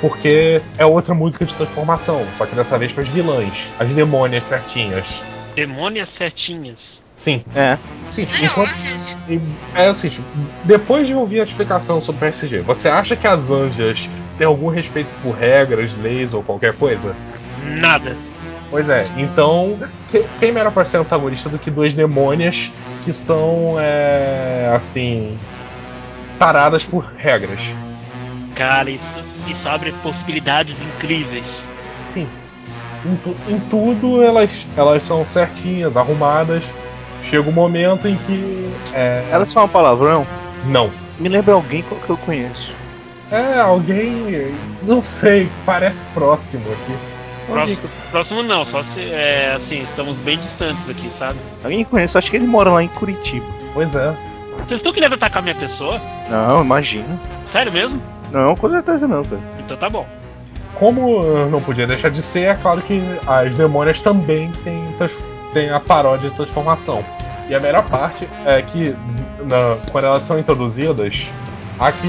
[0.05, 4.45] porque é outra música de transformação, só que dessa vez para as vilãs, as demônias
[4.45, 5.07] certinhas.
[5.57, 6.77] Demônias certinhas.
[7.11, 7.43] Sim.
[7.55, 7.79] É.
[8.11, 8.75] Sim, Não, enquanto.
[9.31, 9.41] E
[9.75, 10.27] É assim, tipo,
[10.63, 14.69] depois de ouvir a explicação sobre o PSG, você acha que as anjas têm algum
[14.69, 17.17] respeito por regras, leis ou qualquer coisa?
[17.59, 18.15] Nada.
[18.69, 22.71] Pois é, então, que- quem melhor pra ser antagonista do que duas demônias
[23.03, 25.39] que são, é, assim,
[26.39, 27.63] paradas por regras?
[28.55, 31.45] Cara, isso, isso abre possibilidades incríveis.
[32.07, 32.27] Sim,
[33.05, 36.73] em, tu- em tudo elas, elas são certinhas, arrumadas.
[37.23, 38.71] Chega um momento em que.
[38.93, 40.27] É, Elas falam palavrão?
[40.67, 40.91] Não.
[41.19, 42.73] Me lembra alguém que eu conheço.
[43.33, 44.55] É, alguém.
[44.83, 46.93] Não sei, parece próximo aqui.
[47.47, 47.79] Próximo,
[48.11, 49.01] próximo não, só se.
[49.01, 51.39] É, assim, estamos bem distantes aqui, sabe?
[51.63, 53.47] Alguém que conhece, acho que ele mora lá em Curitiba.
[53.73, 54.15] Pois é.
[54.67, 56.01] Vocês estão querendo atacar minha pessoa?
[56.31, 57.19] Não, imagina.
[57.53, 58.01] Sério mesmo?
[58.35, 59.41] Não, com certeza não, cara.
[59.61, 60.05] Então tá bom.
[60.75, 64.85] Como não podia deixar de ser, é claro que as demônias também têm,
[65.55, 67.05] têm a paródia de transformação.
[67.49, 68.95] E a melhor parte é que
[69.45, 71.29] na- quando elas são introduzidas,
[71.79, 72.09] a que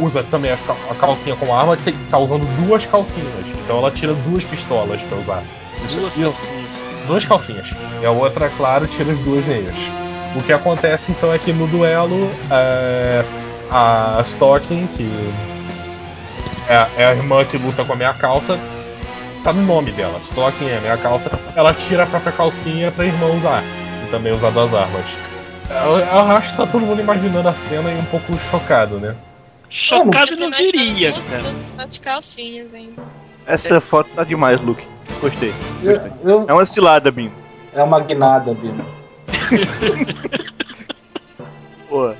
[0.00, 3.46] usa também a calcinha como arma tem, tá usando duas calcinhas.
[3.64, 5.42] Então ela tira duas pistolas pra usar.
[5.78, 6.34] Duas calcinhas.
[7.06, 7.66] duas calcinhas.
[8.00, 9.74] E a outra, claro, tira as duas meias.
[10.34, 13.22] O que acontece então é que no duelo, é,
[13.70, 15.08] a Stocking, que
[16.68, 18.58] é, é a irmã que luta com a meia calça,
[19.44, 20.18] tá no nome dela.
[20.20, 23.62] Stocking é a meia calça, ela tira a própria calcinha pra irmã usar.
[24.06, 25.04] E também usar duas armas.
[25.70, 29.14] Eu, eu acho que tá todo mundo imaginando a cena e um pouco chocado, né?
[29.70, 31.44] Chocado Eu não diria, cara.
[31.76, 33.02] duas calcinhas ainda.
[33.46, 34.86] Essa foto tá demais, Luke.
[35.20, 35.52] Gostei.
[35.82, 36.12] Eu, Gostei.
[36.24, 37.32] eu- É uma cilada, Bino.
[37.74, 38.84] é uma guinada, Bino.
[41.88, 42.14] Pô,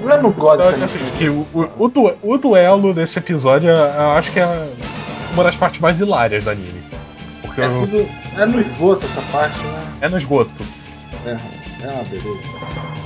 [0.00, 3.76] Eu não gosto dessa assim, que o, o, o du- o duelo desse episódio eu
[3.76, 4.68] eu acho que é
[5.32, 6.82] uma das partes mais hilárias do anime.
[7.42, 8.08] Porque É o- tudo.
[8.38, 9.86] É no esgoto essa parte, né?
[10.02, 10.50] é no esgoto.
[11.26, 11.30] É,
[11.82, 12.38] é uma beleza.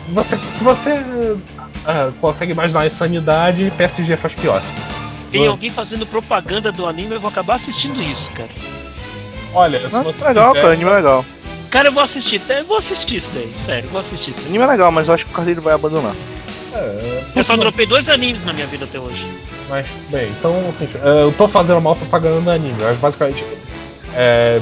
[0.07, 1.37] Se você, se você
[1.87, 4.63] ah, consegue imaginar a insanidade, PSG faz pior.
[5.31, 8.49] Tem alguém fazendo propaganda do anime, eu vou acabar assistindo isso, cara.
[9.55, 10.75] Olha, se não, você é legal, quiser, cara.
[10.75, 11.25] Anime é legal.
[11.71, 14.49] Cara, eu vou assistir, eu vou assistir isso daí, sério, eu vou assistir isso.
[14.49, 16.15] Anime é legal, mas eu acho que o Carlinho vai abandonar.
[16.73, 19.23] É, Eu só dropei dois animes na minha vida até hoje.
[19.69, 23.45] Mas, bem, então, assim, é, eu tô fazendo mal propaganda no anime, mas basicamente.
[24.15, 24.59] é,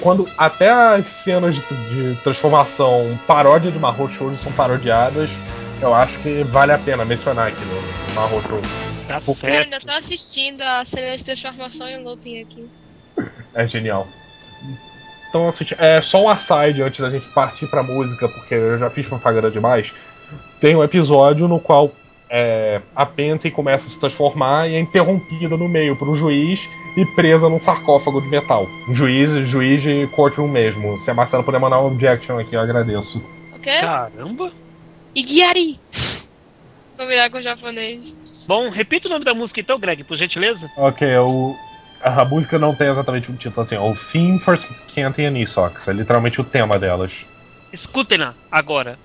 [0.00, 5.30] quando até as cenas de, de transformação paródia de Mahou Shoujo são parodiadas,
[5.80, 8.68] eu acho que vale a pena mencionar aqui no Mahou Shoujo.
[9.06, 12.70] Tá Porque- Eu ainda tô assistindo a cena de transformação em looping aqui.
[13.54, 14.06] É genial.
[15.28, 18.90] Então, assim, é só um aside antes da gente partir pra música, porque eu já
[18.90, 19.92] fiz propaganda demais.
[20.60, 21.90] Tem um episódio no qual
[22.28, 26.68] é, a Pente começa a se transformar e é interrompida no meio por um juiz
[26.96, 28.66] e presa num sarcófago de metal.
[28.88, 30.98] Um juiz, juiz de courtroom mesmo.
[31.00, 33.24] Se a Marcela puder mandar um objection aqui, eu agradeço.
[33.54, 33.72] Ok?
[33.80, 34.52] Caramba.
[35.14, 35.80] Igiari!
[36.96, 38.14] Vou virar com o japonês.
[38.46, 40.70] Bom, repita o nome da música então, Greg, por gentileza.
[40.76, 41.56] Ok, o,
[42.02, 43.74] a música não tem exatamente um título assim.
[43.74, 44.58] é O Theme for
[44.94, 45.88] Canty and Isox.
[45.88, 47.26] É literalmente o tema delas.
[47.72, 48.98] Escutem-na agora.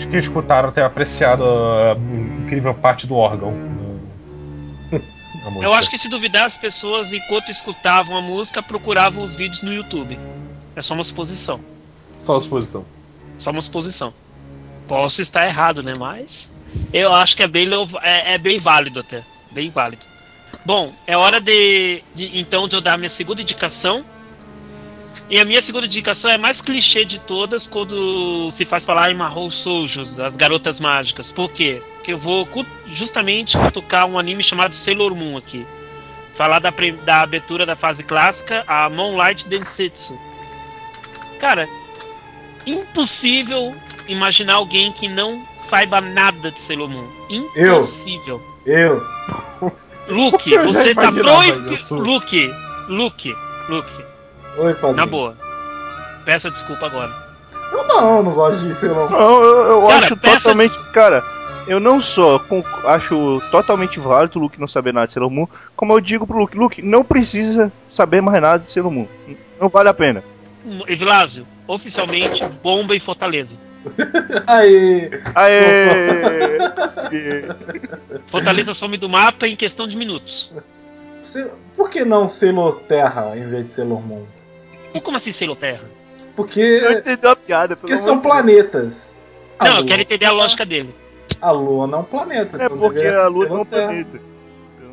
[0.00, 1.96] Espero que escutaram tenham apreciado a
[2.42, 3.54] incrível parte do órgão.
[5.60, 9.72] Eu acho que se duvidar, as pessoas, enquanto escutavam a música, procuravam os vídeos no
[9.72, 10.18] YouTube.
[10.76, 11.60] É só uma suposição.
[12.20, 12.84] Só a suposição.
[13.38, 14.12] Só uma suposição.
[14.86, 15.94] Posso estar errado, né?
[15.94, 16.50] Mas
[16.92, 17.68] eu acho que é bem,
[18.02, 19.22] é, é bem válido até.
[19.50, 20.04] Bem válido.
[20.64, 24.04] Bom, é hora de, de então de eu dar a minha segunda indicação.
[25.30, 29.14] E a minha segunda indicação é mais clichê de todas quando se faz falar em
[29.14, 31.30] Mahou Soujos, as garotas mágicas.
[31.30, 31.80] Por quê?
[31.94, 32.48] Porque eu vou
[32.88, 35.64] justamente cutucar um anime chamado Sailor Moon aqui.
[36.36, 36.72] Falar da,
[37.04, 40.18] da abertura da fase clássica, a Moonlight Densetsu.
[41.38, 41.68] Cara,
[42.66, 43.72] impossível
[44.08, 47.06] imaginar alguém que não saiba nada de Sailor Moon.
[47.30, 48.42] Impossível.
[48.66, 49.00] Eu.
[50.08, 51.94] Luke, Eu já você tá proibido.
[52.00, 52.50] Luke,
[52.88, 53.34] Luke,
[53.68, 54.09] Luke,
[54.58, 54.96] Oi, padrinho.
[54.96, 55.36] na boa.
[56.24, 57.10] Peça desculpa agora.
[57.72, 59.18] Eu não, eu não gosto de Sailor Moon.
[59.18, 60.78] Não, eu, eu Cara, acho totalmente.
[60.92, 61.22] Cara,
[61.68, 62.40] eu não só
[62.84, 65.46] acho totalmente válido o Luke não saber nada de Sailor Moon,
[65.76, 69.06] como eu digo pro Luke: Luke, não precisa saber mais nada de Sailor Moon.
[69.60, 70.22] Não vale a pena.
[70.88, 73.50] Evilásio, oficialmente, bomba em Fortaleza.
[74.46, 75.10] Aí.
[75.34, 76.58] Aê!
[76.74, 77.48] consegui.
[78.30, 80.50] Fortaleza some do mapa em questão de minutos.
[81.22, 84.24] Se- Por que não Sailor Terra em vez de Sailor Moon?
[85.02, 85.84] Como assim Sailor Terra?
[86.36, 88.26] Porque, entendi a piada, pelo porque são Deus.
[88.26, 89.14] planetas.
[89.58, 90.94] A Não, eu Lua- quero entender a lógica dele.
[91.40, 92.56] A Lua não é um planeta.
[92.60, 94.20] É então porque a Lua não é um planeta.
[94.74, 94.92] Então,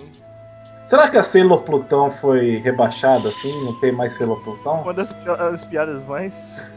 [0.88, 3.52] Será que a Sailor Plutão foi rebaixada assim?
[3.64, 4.82] Não tem mais Sailor Plutão?
[4.82, 6.72] uma das, pi- das piadas mais,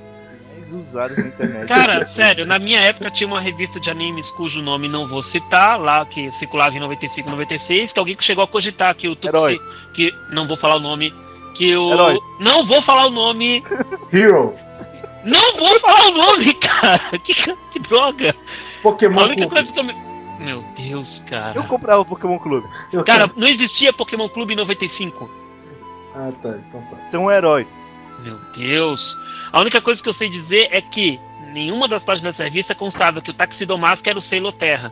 [0.52, 1.66] mais usadas na internet.
[1.68, 5.78] Cara, sério, na minha época tinha uma revista de animes cujo nome não vou citar,
[5.80, 9.58] lá que circulava em 95, 96, que alguém que chegou a cogitar que o Tuxi,
[9.94, 11.12] que não vou falar o nome,
[11.60, 12.18] que o Herói.
[12.38, 13.62] não vou falar o nome,
[14.12, 14.54] Hero.
[15.24, 17.18] não vou falar o nome, cara.
[17.18, 17.34] Que,
[17.72, 18.30] que droga.
[18.30, 19.50] A Pokémon única Clube.
[19.50, 19.94] coisa que eu me...
[20.38, 21.52] Meu Deus, cara.
[21.54, 22.66] Eu comprava o Pokémon Clube.
[22.90, 25.30] Eu Cara, não existia Pokémon Clube em 95.
[26.16, 26.48] Ah, tá.
[26.48, 26.96] Então tá.
[27.08, 27.66] Então, um herói.
[28.20, 29.00] Meu Deus.
[29.52, 31.20] A única coisa que eu sei dizer é que
[31.52, 34.90] nenhuma das páginas da revista constava que o Taxidomask era o Sailor Terra.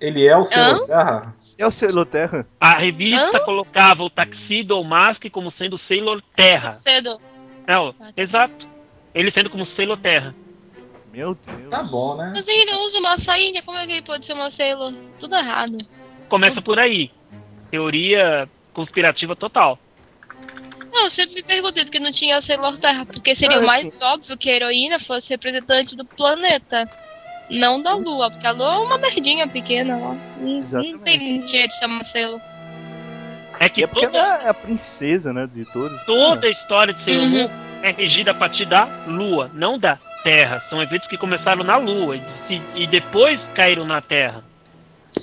[0.00, 0.86] Ele é o Sailor Hã?
[0.86, 1.34] Terra?
[1.58, 2.46] É o Sailor Terra.
[2.60, 3.44] A revista Hã?
[3.44, 6.74] colocava o Taxidomask como sendo Sailor Terra.
[6.74, 7.20] Cedo.
[7.66, 8.66] Não, exato.
[9.14, 10.34] Ele sendo como Sailor Terra.
[11.12, 11.70] Meu Deus.
[11.70, 12.32] Tá bom, né?
[12.34, 14.92] Mas ele não usa uma sainha, como é que ele pode ser uma Sailor?
[15.20, 15.78] Tudo errado.
[16.28, 17.10] Começa por aí.
[17.70, 19.78] Teoria conspirativa total.
[20.92, 24.00] Não, eu sempre me perguntei porque não tinha Sailor Terra, porque seria Ah, o mais
[24.02, 26.88] óbvio que a heroína fosse representante do planeta.
[27.50, 30.16] Não da Lua, porque a Lua é uma merdinha pequena lá.
[30.40, 32.40] Não, não tem jeito de uma Sailor.
[33.60, 36.02] É que é porque toda, ela é a princesa, né, de todos.
[36.04, 37.30] toda a história de Sailor Uhum.
[37.30, 37.50] Moon
[37.82, 40.62] é regida a partir da Lua, não da Terra.
[40.70, 42.16] São eventos que começaram na Lua
[42.48, 44.42] e, e depois caíram na Terra.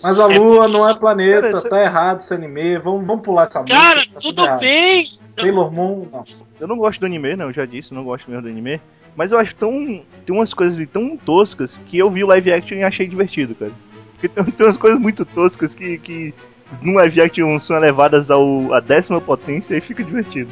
[0.02, 2.78] Mas a Lua não é planeta, Cara, esse- tá errado esse anime.
[2.78, 3.78] Vamos, vamos pular essa música.
[3.80, 4.60] Cara, tá tudo errado.
[4.60, 5.08] bem.
[5.36, 6.26] Sailor Moon, não.
[6.60, 8.80] Eu não gosto do anime, não, eu já disse, não gosto mesmo do anime.
[9.16, 10.04] Mas eu acho tão.
[10.26, 13.54] Tem umas coisas ali tão toscas que eu vi o live action e achei divertido,
[13.56, 13.72] cara.
[14.14, 16.34] Porque tem, tem umas coisas muito toscas que, que
[16.82, 20.50] no live action são elevadas ao, à décima potência e fica divertido.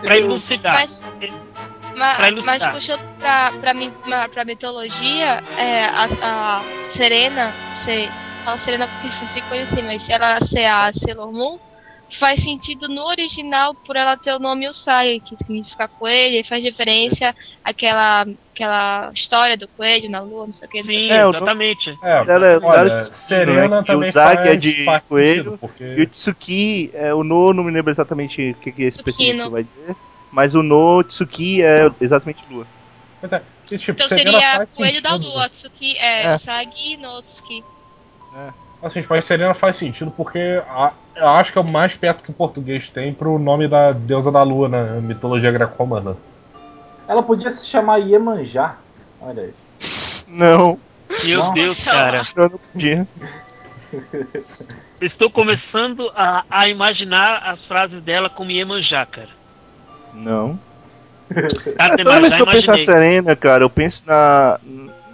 [0.00, 0.74] Pra elucidar.
[0.74, 1.02] Mas,
[1.96, 2.60] ma- Pra ilustrar.
[2.60, 3.74] mas puxando pra, pra,
[4.06, 6.62] ma- pra mitologia, é, a, a
[6.96, 7.52] Serena
[7.84, 8.08] ser.
[8.44, 11.58] Fala Serena porque se conhecer, mas ela ser a Sailor Moon
[12.18, 16.62] faz sentido no original por ela ter o nome Usai, que significa coelho, e faz
[16.62, 20.82] referência àquela, àquela história do coelho na lua, não sei o que.
[20.82, 21.10] Sim.
[21.10, 21.90] É, exatamente.
[22.02, 25.84] É, Ela é- olha, ela é Serena né, faz, é de faz coelho, porque...
[25.84, 29.50] E o Tsuki, é, o No, não me lembro exatamente o que, que esse específico
[29.50, 29.96] vai dizer.
[30.30, 32.66] Mas o No Tsuki é exatamente lua.
[33.20, 35.28] Pois é, isso, tipo, Então Serena seria faz coelho da sentido.
[35.28, 36.36] lua, Tsuki, é, É.
[36.36, 37.64] Usagi no Tsuki.
[38.80, 40.38] Assim, mas Serena faz sentido porque
[40.68, 43.92] a- eu acho que é o mais perto que o português tem pro nome da
[43.92, 46.16] deusa da lua na mitologia greco-romana.
[47.06, 48.76] Ela podia se chamar Iemanjá.
[49.20, 49.54] Olha aí.
[50.26, 50.78] Não,
[51.24, 51.54] Meu Não.
[51.54, 52.22] Deus, cara.
[52.36, 53.06] eu não podia.
[55.00, 59.28] Estou começando a, a imaginar as frases dela como Iemanjá, cara.
[60.12, 60.58] Não.
[61.76, 62.78] Tá, É, toda vez que eu penso na.
[62.78, 64.58] Serena, cara, eu penso na,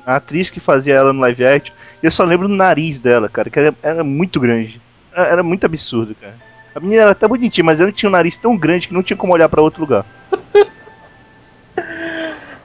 [0.06, 1.74] na atriz que fazia ela no live action.
[2.02, 4.80] E eu só lembro do nariz dela, cara, que era, era muito grande.
[5.14, 6.34] Era, era muito absurdo, cara.
[6.74, 9.16] A menina era até bonitinha, mas ela tinha um nariz tão grande que não tinha
[9.16, 10.04] como olhar pra outro lugar.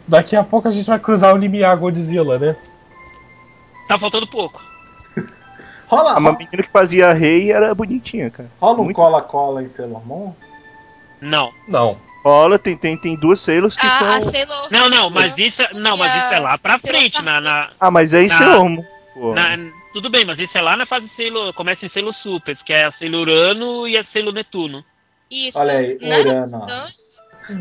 [0.07, 2.55] Daqui a pouco a gente vai cruzar o limiar Godzilla, né?
[3.87, 4.59] Tá faltando pouco.
[5.87, 8.49] Rola, A uma rola, menina que fazia rei era bonitinha, cara.
[8.59, 10.33] rola um cola-cola em Sailor Moon?
[11.21, 11.51] Não.
[11.67, 11.97] Não.
[12.23, 14.07] Rola, tem, tem, tem duas Sailors que A, são.
[14.07, 17.39] a Sailor Não, não, mas isso é, não, mas isso é lá pra frente, na,
[17.41, 18.83] na, Ah, mas é em Na- Sailor Moon.
[19.13, 19.33] Pô.
[19.33, 19.57] na-
[19.93, 22.85] tudo bem, mas isso é lá na fase Sailor, começa em Sailor Super, que é
[22.85, 24.83] a Sailor Urano e a Sailor Netuno.
[25.29, 25.57] Isso.
[25.57, 26.65] Olha aí, Não, Urano.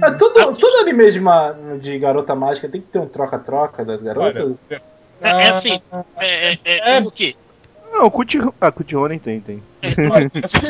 [0.03, 4.03] É, tudo, tudo anime de, ma- de garota mágica tem que ter um troca-troca das
[4.03, 4.55] garotas?
[4.71, 4.81] É, é
[5.23, 5.81] Ah, assim,
[6.19, 7.01] é, é, é, É.
[7.01, 7.35] o quê?
[7.91, 8.39] Não, o Cut...
[8.61, 9.63] Ah, Ronin tem, tem.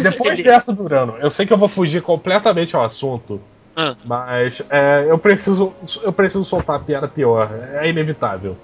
[0.02, 3.40] Depois dessa do Urano, eu sei que eu vou fugir completamente ao assunto,
[3.76, 3.96] Ah.
[4.04, 8.56] mas é, eu preciso eu preciso soltar a piada pior, é inevitável.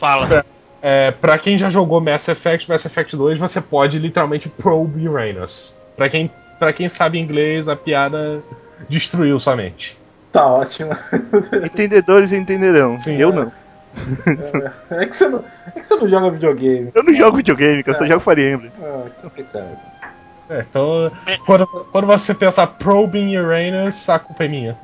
[0.00, 0.44] Fala.
[0.88, 5.74] É, pra quem já jogou Mass Effect, Mass Effect 2, você pode literalmente probe Uranus.
[5.96, 6.30] Pra quem,
[6.60, 8.40] pra quem sabe inglês, a piada
[8.88, 9.98] destruiu sua mente.
[10.30, 10.96] Tá ótimo.
[11.64, 13.00] Entendedores entenderão.
[13.00, 13.32] Sim, eu é.
[13.32, 13.52] não.
[14.92, 16.92] É que você não, é que você não joga videogame.
[16.94, 18.70] Eu não jogo videogame, eu só jogo Fire Emblem.
[18.80, 19.78] Ah, que complicado.
[20.48, 21.36] É, então, É.
[21.38, 24.78] quando, quando você pensar probing Uranus, a culpa é minha.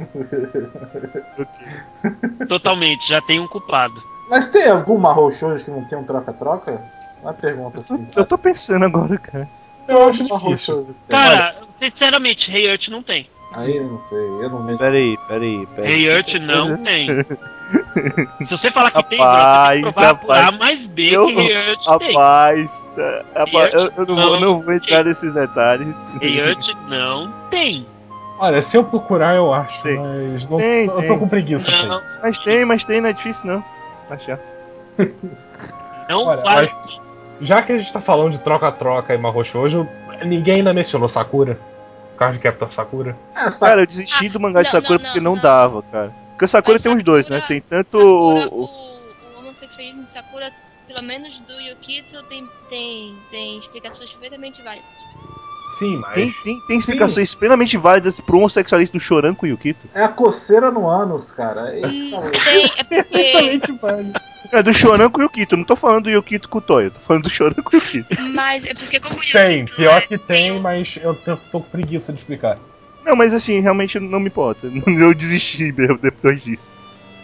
[2.48, 4.11] Totalmente, já tem um culpado.
[4.32, 6.80] Mas tem algum Mahou Shoujo que não tem um troca-troca?
[7.22, 8.08] Uma pergunta assim.
[8.16, 9.46] Eu tô pensando agora, cara.
[9.86, 10.96] Eu acho difícil.
[11.06, 13.28] Cara, sinceramente, Rei Earth não tem.
[13.52, 14.78] Aí eu não sei, eu não vejo.
[14.78, 15.90] Peraí, peraí, peraí.
[15.98, 17.06] Rei Earth não tem.
[17.12, 20.58] Se você falar que tem, Rapaz, você tem que provar por A rapaz.
[20.58, 22.08] mais B Eu- que Rei Earth tem.
[22.14, 26.08] Rapaz, tá, rapaz, eu, eu não, vou, Não, não vou entrar nesses detalhes.
[26.22, 27.86] Rei Earth não tem.
[28.38, 29.98] Olha, se eu procurar, eu acho, Tem.
[29.98, 31.08] mas não, Tem, eu tem.
[31.08, 32.00] tô com preguiça Não.
[32.22, 33.64] Mas tem, mas tem, não é difícil não.
[34.14, 34.38] Achar.
[36.08, 36.66] Não Olha, vai.
[36.66, 37.00] mas
[37.40, 39.88] já que a gente tá falando de troca-troca e Mahou Shoujo,
[40.24, 41.58] ninguém ainda mencionou Sakura.
[42.16, 43.16] Card Captor Sakura.
[43.34, 43.50] Ah?
[43.50, 46.12] Cara, eu desisti do mangá de não, Sakura não, porque não, não, dava, cara.
[46.30, 47.36] Porque o Sakura Mas tem uns dois, né?
[47.40, 50.52] Sakura- Tem tanto Sakura, o, o, o homossexualismo de Sakura,
[50.86, 54.88] pelo menos do Yukito, tem, tem, tem explicações perfeitamente válidas.
[55.72, 56.14] Sim, mas.
[56.14, 59.88] Tem, tem, tem explicações plenamente válidas pro homossexualista do Choran com o Yukito.
[59.94, 61.72] É a coceira no ânus, cara.
[61.84, 62.10] Hum,
[62.44, 63.02] tem, é porque.
[63.12, 64.20] Perfeitamente válido.
[64.50, 66.90] É do Choran com o Yukito, eu não tô falando do Yukito com o Toyo,
[66.90, 68.14] tô falando do Choran com o Yukito.
[68.34, 69.32] Mas é porque como o Yukito.
[69.38, 72.58] Tem, pior é- que tem, um- mas eu tô, tô com preguiça de explicar.
[73.04, 74.70] Não, mas assim, realmente não me importa.
[74.86, 76.76] Eu desisti mesmo depois disso.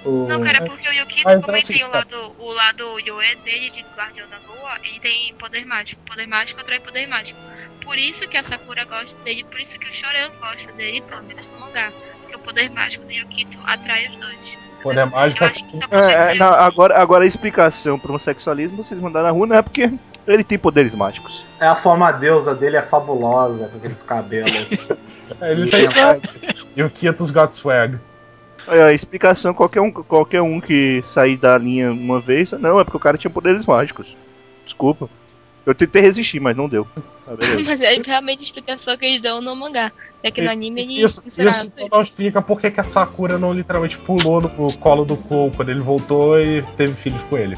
[0.09, 1.99] O- Não, cara, é porque o Yukito, mas como é ele tem o cara.
[1.99, 6.01] lado, o lado Yoe dele de Guardião da Lua, ele tem poder mágico.
[6.07, 7.39] Poder mágico atrai poder mágico.
[7.85, 11.23] Por isso que a Sakura gosta dele, por isso que o Choran gosta dele, pelo
[11.25, 11.93] menos no mangá.
[12.21, 14.59] Porque o poder mágico do Yukito atrai os dois.
[14.83, 18.11] Poder mágico Eu é acho que isso É, é, na- agora, agora a explicação pro
[18.11, 19.93] homossexualismo vocês mandaram na rua não é porque
[20.27, 21.45] ele tem poderes mágicos.
[21.61, 24.71] É a forma deusa dele é fabulosa, com aqueles cabelos.
[25.43, 25.85] É, Ele tem.
[26.75, 27.99] E o Kitos got swag.
[28.69, 32.85] Olha, a explicação, qualquer um, qualquer um que sair da linha uma vez, não, é
[32.85, 34.15] porque o cara tinha poderes mágicos.
[34.63, 35.09] Desculpa.
[35.65, 36.87] Eu tentei resistir, mas não deu.
[37.25, 37.33] Tá.
[37.67, 39.93] Mas é realmente a explicação que eles dão no mangá.
[40.25, 43.53] Já que no anime ele Isso, isso não explica por que que a Sakura não
[43.53, 47.57] literalmente pulou no colo do Cole quando ele voltou e teve filhos com ele.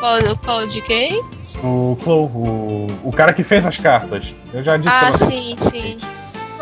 [0.00, 1.20] Qual, qual de quem?
[1.62, 4.34] O Cole, o, o cara que fez as cartas.
[4.52, 5.96] Eu já disse Ah, sim, sim.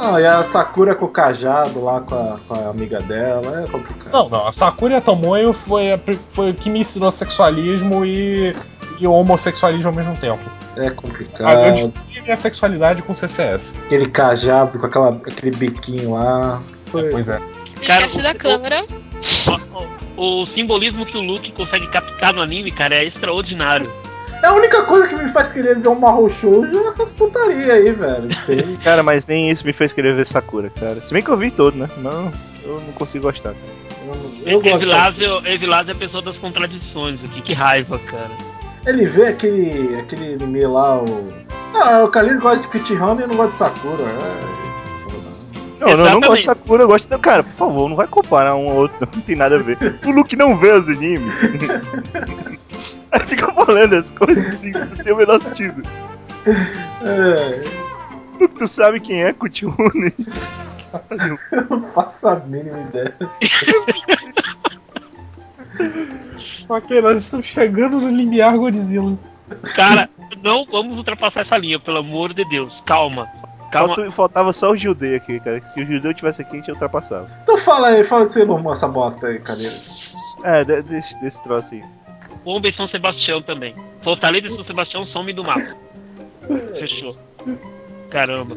[0.01, 3.71] Não, e a Sakura com o cajado lá com a, com a amiga dela, é
[3.71, 4.13] complicado.
[4.13, 8.05] Não, não, a Sakura e a Tomoyo foi, a foi o que me ensinou sexualismo
[8.05, 8.55] e,
[8.99, 10.41] e homossexualismo ao mesmo tempo.
[10.77, 11.73] É Ah, eu complicado.
[11.73, 13.77] descobri minha sexualidade com CCS.
[13.87, 16.61] Aquele cajado com aquela, aquele biquinho lá.
[16.87, 17.41] Foi- Pois é.
[17.87, 18.85] Cara, o- da câmera.
[20.17, 23.91] O, o- o simbolismo que o Luke consegue captar no anime, cara, é extraordinário.
[24.43, 27.75] É a única coisa que me faz querer ver um Mahou Shoujo é essas putaria
[27.75, 28.29] aí, velho.
[28.47, 31.01] Tem- Cara, mas nem isso me fez querer ver Sakura, cara.
[31.03, 31.89] Se bem que eu vi todo, né?
[31.99, 32.33] Não,
[32.65, 33.55] eu não consigo gostar.
[34.45, 34.77] Eu, eu gosto.
[34.77, 38.31] Evilásio, Evilásio é a pessoa das contradições aqui, que raiva, cara.
[38.87, 41.29] Ele vê aquele, aquele anime lá, o.
[41.73, 44.05] Não, o Kalino gosta de Pit Honey e não gosta de Sakura.
[44.05, 44.71] É, é.
[45.81, 47.07] Não, não, eu não gosto de Sakura, eu gosto.
[47.11, 49.59] Não, cara, por favor, não vai comparar um ao outro, não, não tem nada a
[49.63, 49.79] ver.
[50.05, 51.33] O Luke não vê os animes.
[53.13, 55.83] Aí fica falando as coisas assim, não tem o menor sentido.
[57.05, 57.65] É,
[58.59, 60.13] tu sabe quem é Kutune?
[61.51, 63.15] eu não faço a mínima ideia.
[66.69, 69.19] Ok, nós estamos chegando no limiar Godzilla.
[69.75, 70.09] Cara,
[70.43, 72.73] não vamos ultrapassar essa linha, pelo amor de Deus.
[72.87, 73.27] Calma.
[73.73, 73.95] Calma.
[73.97, 75.61] Falta- faltava só o Gildei aqui, cara.
[75.67, 77.29] Se o Gildei tivesse aqui, a gente ultrapassava.
[77.43, 79.81] Então fala aí, fala de Sailor Moon, essa bosta aí, Kalino.
[80.45, 81.83] É, de- desse, desse troço aí.
[82.45, 83.75] Bomba em São Sebastião também.
[84.03, 85.77] Fortaleza e São Sebastião some do mapa.
[86.79, 87.17] Fechou.
[88.11, 88.57] Caramba.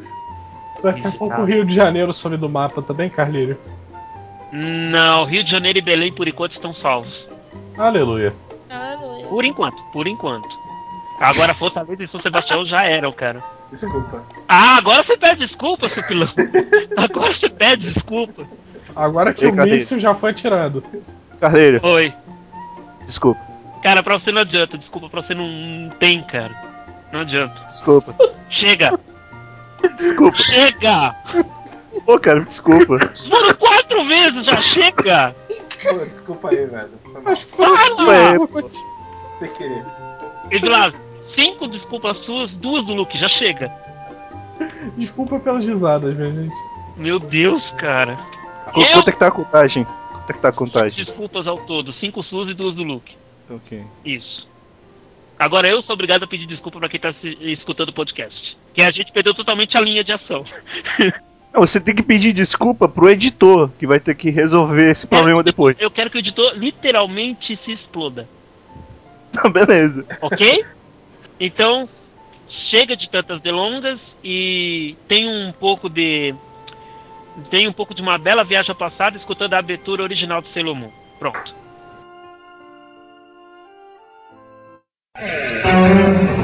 [0.81, 3.57] Daqui a pouco o Rio de Janeiro some do mapa também, Carlinho.
[4.51, 7.13] Não, Rio de Janeiro e Belém por enquanto estão salvos.
[7.77, 8.33] Aleluia.
[8.69, 9.25] Aleluia.
[9.27, 10.47] Por enquanto, por enquanto.
[11.19, 13.43] Agora Fortaleza e São Sebastião já eram, cara.
[13.71, 14.23] Desculpa.
[14.47, 16.29] Ah, agora você pede desculpa, seu pilão.
[16.95, 18.45] Agora você pede desculpa.
[18.95, 20.83] Agora que Ei, o míssil já foi atirando.
[21.39, 22.13] Carreira, Oi.
[23.05, 23.41] desculpa,
[23.83, 24.77] Cara, pra você não adianta.
[24.77, 26.55] Desculpa, pra você não, não tem, cara.
[27.11, 27.53] Não adianta.
[27.67, 28.15] desculpa,
[28.49, 28.97] Chega!
[29.97, 30.37] desculpa.
[30.37, 31.15] Chega!
[32.05, 32.97] Pô, cara, desculpa.
[33.29, 35.35] Foram quatro vezes, já chega!
[35.83, 36.91] Pô, desculpa aí, velho.
[37.03, 37.21] Foi.
[37.31, 38.11] Acho que foram!
[38.11, 38.69] É, cinco.
[39.39, 39.85] Sem querer.
[40.51, 40.93] E Vilas,
[41.35, 43.71] cinco desculpas suas, duas do Luke, já chega.
[44.95, 46.55] Desculpa pelas risadas, minha gente.
[46.95, 48.15] Meu Deus, cara.
[48.73, 49.83] Qu- Eu- Quanto é que tá a contagem?
[49.83, 51.03] Quanto é que tá a contagem?
[51.05, 53.15] Desculpas ao todo, cinco suas e duas do Luke.
[53.49, 53.83] Ok.
[54.05, 54.47] Isso.
[55.37, 58.55] Agora eu sou obrigado a pedir desculpa pra quem tá se- escutando o podcast.
[58.73, 60.45] Que a gente perdeu totalmente a linha de ação.
[61.53, 65.43] Não, você tem que pedir desculpa pro editor, que vai ter que resolver esse problema
[65.43, 65.75] depois.
[65.79, 68.27] Eu quero que o editor literalmente se exploda.
[69.33, 70.05] Tá, beleza.
[70.21, 70.63] Ok?
[71.39, 71.89] Então,
[72.69, 76.35] chega de tantas delongas e tem um pouco de.
[77.49, 80.75] Tem um pouco de uma bela viagem ao passado escutando a abertura original do Sailor
[80.75, 80.91] Moon.
[81.17, 81.51] Pronto.
[85.15, 86.42] ご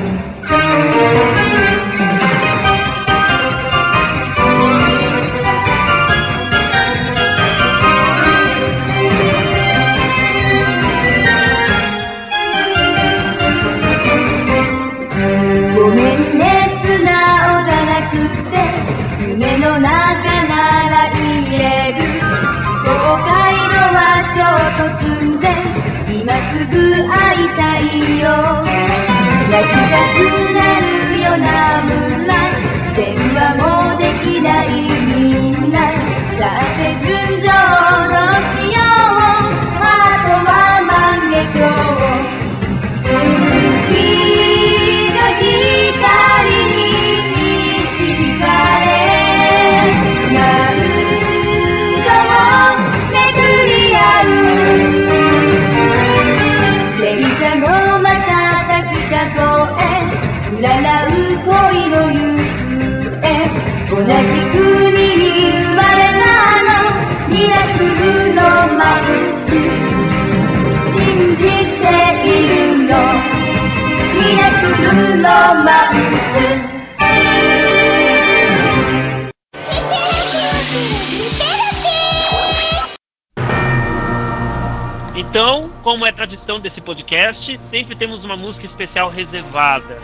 [86.80, 89.99] desse podcast, sempre temos uma música especial reservada.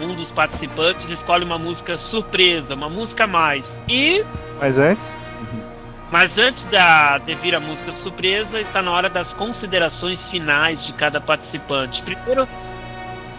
[0.00, 3.64] Um dos participantes escolhe uma música surpresa, uma música a mais.
[3.88, 4.24] E
[4.60, 5.16] Mas antes,
[6.10, 10.92] Mas antes da de vir a música surpresa, está na hora das considerações finais de
[10.92, 12.00] cada participante.
[12.02, 12.48] Primeiro,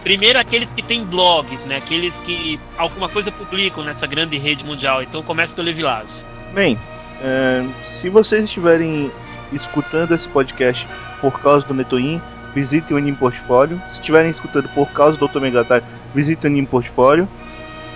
[0.02, 1.76] primeiro aqueles que têm blogs, né?
[1.76, 5.02] Aqueles que alguma coisa publicam nessa grande rede mundial.
[5.02, 6.10] Então começa pelo Evilásio.
[6.52, 6.78] bem,
[7.22, 9.10] é, se vocês estiverem
[9.50, 10.86] escutando esse podcast
[11.20, 12.20] por causa do Netoin,
[12.54, 13.80] visitem o Anime Portfólio.
[13.88, 15.40] Se estiverem escutando por causa do Dr.
[15.40, 15.82] Megatar,
[16.14, 17.28] visitem o Anime Portfólio.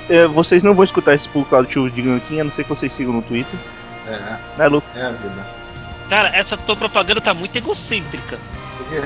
[0.09, 2.65] É, vocês não vão escutar isso por causa do tio de Gankin, a não ser
[2.65, 3.59] que vocês sigam no Twitter.
[4.07, 4.83] É, Né, Lu?
[4.95, 5.47] é a vida.
[6.09, 8.39] Cara, essa tua propaganda tá muito egocêntrica.
[8.77, 9.03] Porque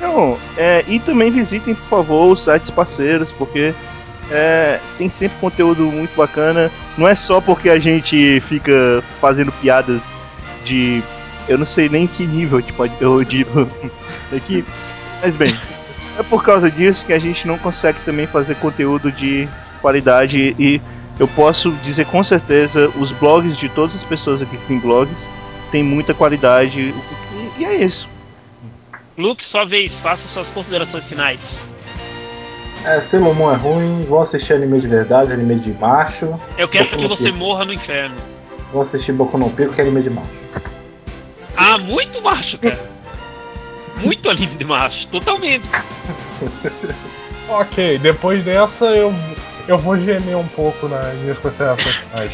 [0.00, 3.72] Não, é, e também visitem, por favor, os sites parceiros, porque
[4.30, 6.70] é, tem sempre conteúdo muito bacana.
[6.98, 10.16] Não é só porque a gente fica fazendo piadas
[10.64, 11.02] de.
[11.48, 13.68] Eu não sei nem que nível tipo, eu digo
[14.34, 14.64] aqui.
[15.20, 15.58] Mas bem,
[16.18, 19.48] é por causa disso que a gente não consegue também fazer conteúdo de
[19.80, 20.80] qualidade e
[21.18, 25.30] eu posso dizer com certeza os blogs de todas as pessoas aqui que têm blogs
[25.70, 26.94] têm muita qualidade
[27.58, 28.08] e, é isso.
[29.16, 31.40] Luke, sua vez, faça suas considerações finais.
[32.84, 36.40] é, Sailor Moon é ruim, vou assistir anime de verdade, anime de macho.
[36.56, 37.36] Eu quero Boku que você Pico.
[37.38, 38.16] morra no inferno.
[38.72, 40.28] Vou assistir Boku no Pico, que é anime de macho.
[41.56, 42.78] Ah, muito macho, cara.
[43.98, 45.64] Muito anime de macho, totalmente.
[47.48, 49.12] Ok, depois dessa eu,
[49.68, 52.32] eu vou gemer um pouco nas minhas considerações finais.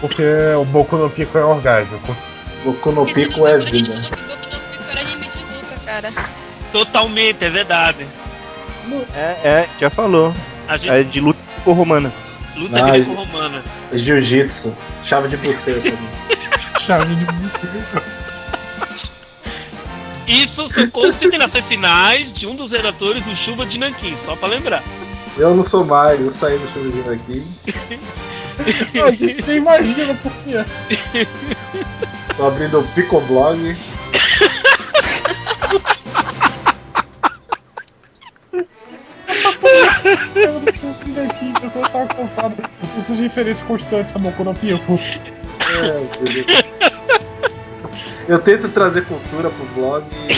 [0.00, 0.22] Porque
[0.60, 2.14] o Boku no Pico é orgásmico.
[2.64, 3.94] Boku no Pico é vida.
[3.94, 6.12] Boku no Pico era anime de luta, cara.
[6.72, 8.06] Totalmente, é verdade.
[9.14, 10.34] É, é, já falou.
[10.68, 12.12] A gente É de luta romana.
[12.56, 13.00] luta Ai.
[13.00, 13.62] greco-romana.
[13.92, 14.74] Jiu-jitsu,
[15.04, 15.80] chave de buceta.
[16.86, 17.26] Chave de
[20.44, 24.84] Isso são considerações finais de um dos redatores do Chuva de Nanquim, só pra lembrar.
[25.36, 27.44] eu não sou mais, eu saí do chuveiro aqui.
[29.04, 30.64] A gente nem imagina por quê.
[32.36, 33.76] Tô abrindo o Picoblog.
[40.24, 42.70] Saiu do filme aqui, a pessoa tá cansada.
[42.96, 45.00] Essas referências constantes a Boku no Pico.
[45.60, 46.66] É.
[48.28, 50.36] Eu tento trazer cultura pro blog e.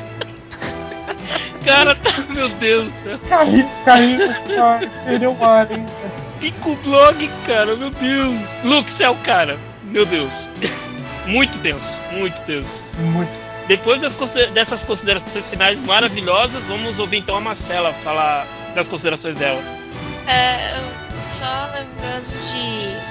[1.64, 3.18] Cara, tá, meu Deus do céu.
[3.28, 5.84] Carrinho, carrinho, cara, perdeu o Alien.
[6.40, 8.34] Pico blog, cara, meu Deus.
[8.64, 9.58] Luke, você é o cara.
[9.84, 10.30] Meu Deus.
[11.26, 12.66] Muito tenso, muito tenso.
[12.98, 13.30] Muito.
[13.68, 14.12] Depois das
[14.54, 19.60] dessas considerações finais maravilhosas, vamos ouvir então a Marcela falar das considerações dela.
[20.26, 20.82] É, eu-
[21.38, 23.09] só lembrando de.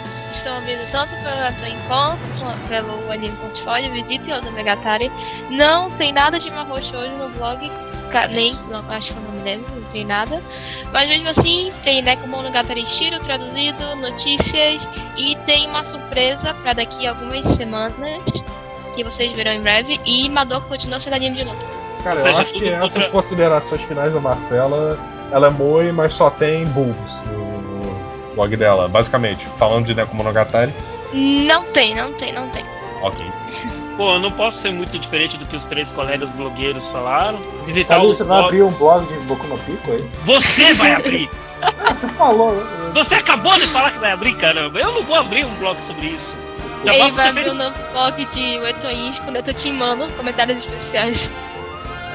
[0.49, 5.11] Estão ouvindo tanto pela tua encontro quanto pelo anime portfólio, visitem o Megatari.
[5.51, 7.71] Não tem nada de Mahou Shoujo no blog,
[8.31, 10.41] nem, não, acho que eu não me lembro, não tem nada.
[10.91, 14.81] Mas mesmo assim, tem Nekomonogatari Shiro traduzido, notícias
[15.15, 18.23] e tem uma surpresa pra daqui a algumas semanas
[18.95, 20.01] que vocês verão em breve.
[20.03, 21.59] E Madoka continua sendo anime de novo.
[22.03, 24.97] Cara, eu seja, acho que essas considerações finais da Marcela,
[25.31, 27.58] ela é moe, mas só tem no
[28.39, 29.45] blog dela, basicamente.
[29.57, 30.73] Falando de Nekomonogatari.
[31.13, 32.63] Não tem, não tem, não tem.
[33.01, 33.25] Ok.
[33.97, 37.37] Pô, eu não posso ser muito diferente do que os três colegas blogueiros falaram.
[37.65, 40.09] Visitar você vai abrir um blog de Boku no Pico aí?
[40.25, 41.29] Você vai abrir!
[41.61, 42.53] Ah, você falou.
[42.55, 42.63] né?
[42.93, 44.79] Você acabou de falar que vai abrir, caramba.
[44.79, 46.25] Eu não vou abrir um blog sobre isso.
[46.63, 46.95] Desculpa.
[46.95, 51.29] Ele vai abrir um novo blog de Wetoins com Netotin Mano, comentários especiais.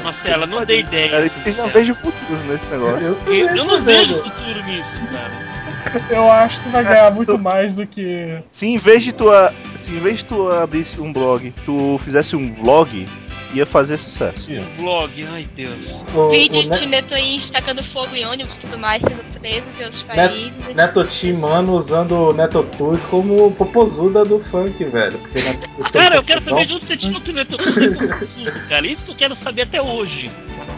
[0.03, 1.11] Marcela, não dê ideia.
[1.11, 3.19] Cara, eu já vejo futuro nesse negócio.
[3.27, 5.54] Eu, Eu, eu não tô vejo futuro nisso, cara.
[6.11, 8.39] Eu acho que vai ganhar muito mais do que.
[8.47, 11.97] Se em vez de tu, a- se em vez de tu abrisse um blog, tu
[11.99, 13.07] fizesse um vlog,
[13.53, 14.51] ia fazer sucesso.
[14.77, 15.71] Blog, ai Deus.
[16.15, 19.81] O, o Vídeos Ne- de Netoins tacando fogo em ônibus e tudo mais, sendo presos
[19.81, 20.75] em outros Net- países.
[20.75, 25.19] Netotin, mano, usando o Netotools como popozuda do funk, velho.
[25.33, 25.57] Tem
[25.93, 27.57] Cara, eu quero saber de onde você tirou que o Neto
[28.69, 28.87] cara.
[28.87, 30.31] Isso que eu quero saber até hoje.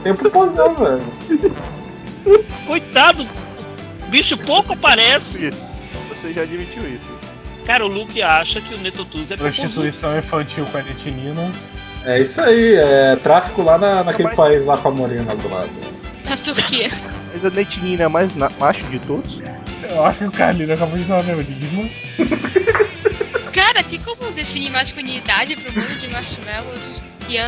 [0.03, 1.03] Tem popozão, velho.
[2.67, 3.27] Coitado,
[4.09, 5.25] bicho pouco aparece.
[6.11, 7.09] Você já admitiu isso.
[7.67, 9.37] Cara, o Luke acha que o Netotuz é.
[9.37, 11.51] Prostituição infantil com a etnina.
[12.05, 15.49] É isso aí, é tráfico lá na, naquele Mas- país lá com a morena do
[15.51, 15.71] lado.
[16.29, 16.91] Na Turquia.
[17.33, 19.39] Mas a Netinina é a mais na- macho de todos?
[19.89, 21.89] Eu acho que o Carlinho acabou de dar uma enigma.
[23.53, 26.81] Cara, tem como definir masculinidade pro mundo de marshmallows
[27.27, 27.41] que e?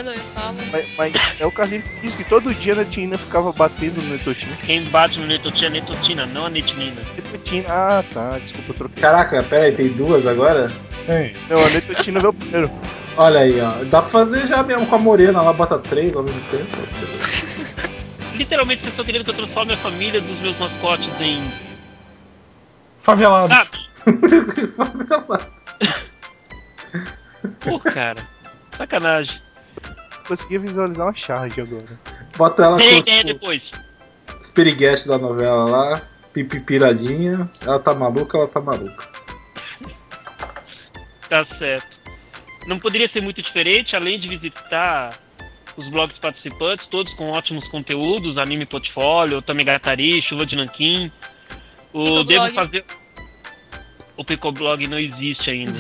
[0.73, 4.11] Mas, mas é o Carlinhos que disse que todo dia a Netinina ficava batendo no
[4.11, 4.57] Netotinho.
[4.65, 7.01] Quem bate no Netotin é a Netotina, não a Netinina.
[7.17, 9.03] Netotina, ah tá, desculpa, eu troquei.
[9.03, 10.69] Caraca, pera aí, tem duas agora?
[11.07, 11.35] Tem.
[11.49, 12.71] Não, a Netotina veio primeiro.
[13.17, 13.85] Olha aí, ó.
[13.85, 16.67] Dá pra fazer já mesmo com a morena lá, bota três ao mesmo tempo.
[18.35, 21.43] Literalmente, vocês estão querendo que eu transforme a família dos meus mascotes em.
[23.01, 23.53] Favelado.
[23.53, 23.67] Ah!
[27.61, 28.23] Pô, cara.
[28.77, 29.48] Sacanagem.
[30.29, 31.99] Consegui visualizar uma charge agora.
[32.37, 33.63] Bota ela com tipo, depois.
[34.43, 36.03] os da novela lá,
[36.35, 37.51] pipi piradinha.
[37.63, 39.09] Ela tá maluca, ela tá maluca.
[41.31, 41.97] Tá certo.
[42.67, 45.19] Não poderia ser muito diferente, além de visitar
[45.79, 51.11] os blogs participantes, todos com ótimos conteúdos, Anime Portfólio, Tamegatari, Chuva de Nanquim.
[51.93, 52.27] O Picoblog.
[52.27, 52.85] devo fazer.
[54.15, 55.73] O Picoblog não existe ainda.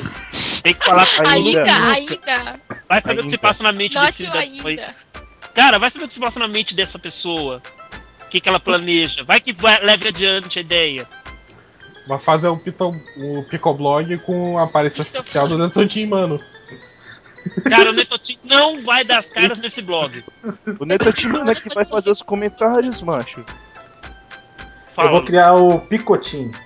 [0.63, 1.63] Tem que falar Ainda.
[1.63, 2.61] Ainda, ainda.
[2.89, 4.95] Vai saber o que se passa na mente desse Note ainda.
[5.55, 7.63] Cara, vai saber o que se passa na mente dessa pessoa.
[8.27, 9.25] O que, que ela planeja.
[9.25, 11.07] Vai que vai, leve adiante a ideia.
[12.07, 16.41] Vai fazer o, Pito, o Picoblog com a aparição especial do Netotin, mano.
[17.69, 20.25] Cara, o Netotin não vai dar as caras nesse blog.
[20.79, 23.41] O Netotina é que vai fazer os comentários, macho.
[23.41, 23.47] Eu
[24.95, 25.11] Fala.
[25.11, 26.51] vou criar o Picotim.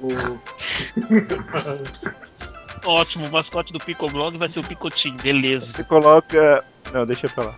[0.02, 0.40] O...
[2.84, 5.68] Ótimo, o mascote do Picoblog vai ser o Picotinho, beleza.
[5.68, 6.64] Você coloca.
[6.92, 7.54] Não, deixa pra lá.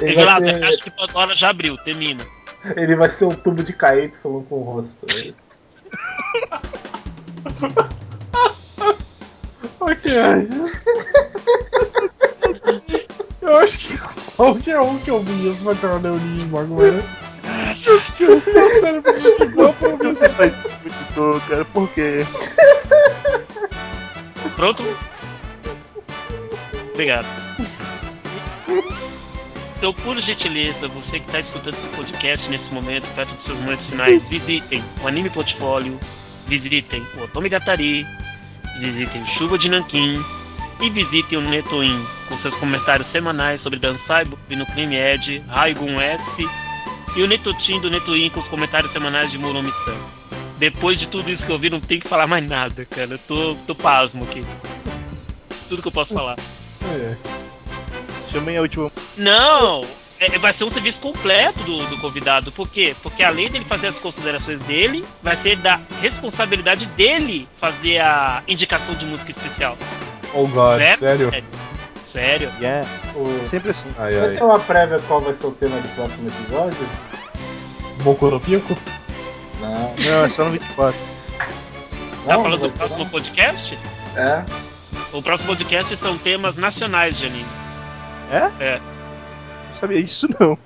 [0.00, 2.24] Ele, Revelado, a ser, caixa de Pandora já abriu, termina.
[2.76, 5.08] ele vai ser um tubo de KY com o rosto.
[5.08, 5.44] é isso.
[9.84, 10.12] Ok.
[13.42, 13.98] Eu acho que
[14.34, 17.02] qualquer um que ouvir isso vai ter um neurismo agora.
[18.18, 18.40] Meu
[18.80, 20.08] cérebro desligou pra ouvir.
[20.08, 22.24] Você faz isso cara, por quê?
[24.56, 24.82] Pronto?
[26.94, 27.26] Obrigado.
[29.76, 33.84] Então, por gentileza, você que está escutando esse podcast nesse momento, perto dos seus momentos
[33.86, 36.00] finais, visitem o Anime Portfólio,
[36.46, 38.06] visitem o Otome Gatari,
[38.78, 40.22] visitem Chuva de Nanquim
[40.80, 46.00] e visitem o Netoin com seus comentários semanais sobre Dansai Bubi no Crime Edge, Raigun
[46.00, 46.48] S
[47.16, 49.96] e o Netotin do Netoin com os comentários semanais de Muromi-san.
[50.58, 53.12] Depois de tudo isso que eu vi, não tem que falar mais nada, cara.
[53.12, 54.44] Eu tô, tô pasmo aqui.
[55.68, 56.36] Tudo que eu posso falar.
[56.82, 57.16] É.
[58.32, 58.90] Chamei a última.
[59.16, 59.82] Não!
[60.32, 62.50] É vai ser um serviço completo do, do convidado.
[62.52, 62.94] Por quê?
[63.02, 68.94] Porque além dele fazer as considerações dele, vai ser da responsabilidade dele fazer a indicação
[68.94, 69.76] de música especial.
[70.32, 71.00] Oh god, Certo?
[71.00, 71.30] sério?
[71.34, 71.42] É.
[72.12, 72.50] Sério?
[72.60, 72.88] Yeah.
[73.16, 73.44] O...
[73.44, 73.88] Sempre assim.
[73.98, 74.36] Ai, Vai ai.
[74.36, 76.88] ter uma prévia qual vai ser o tema do próximo episódio?
[78.02, 78.76] Boku no Pico?
[79.60, 79.94] Não.
[79.96, 80.98] Não, é só no 24.
[82.26, 83.78] Tá falando do próximo podcast?
[84.16, 84.44] É.
[85.12, 87.46] O próximo podcast são temas nacionais de anime.
[88.30, 88.64] É?
[88.64, 88.80] É.
[89.84, 90.58] Não sabia isso não.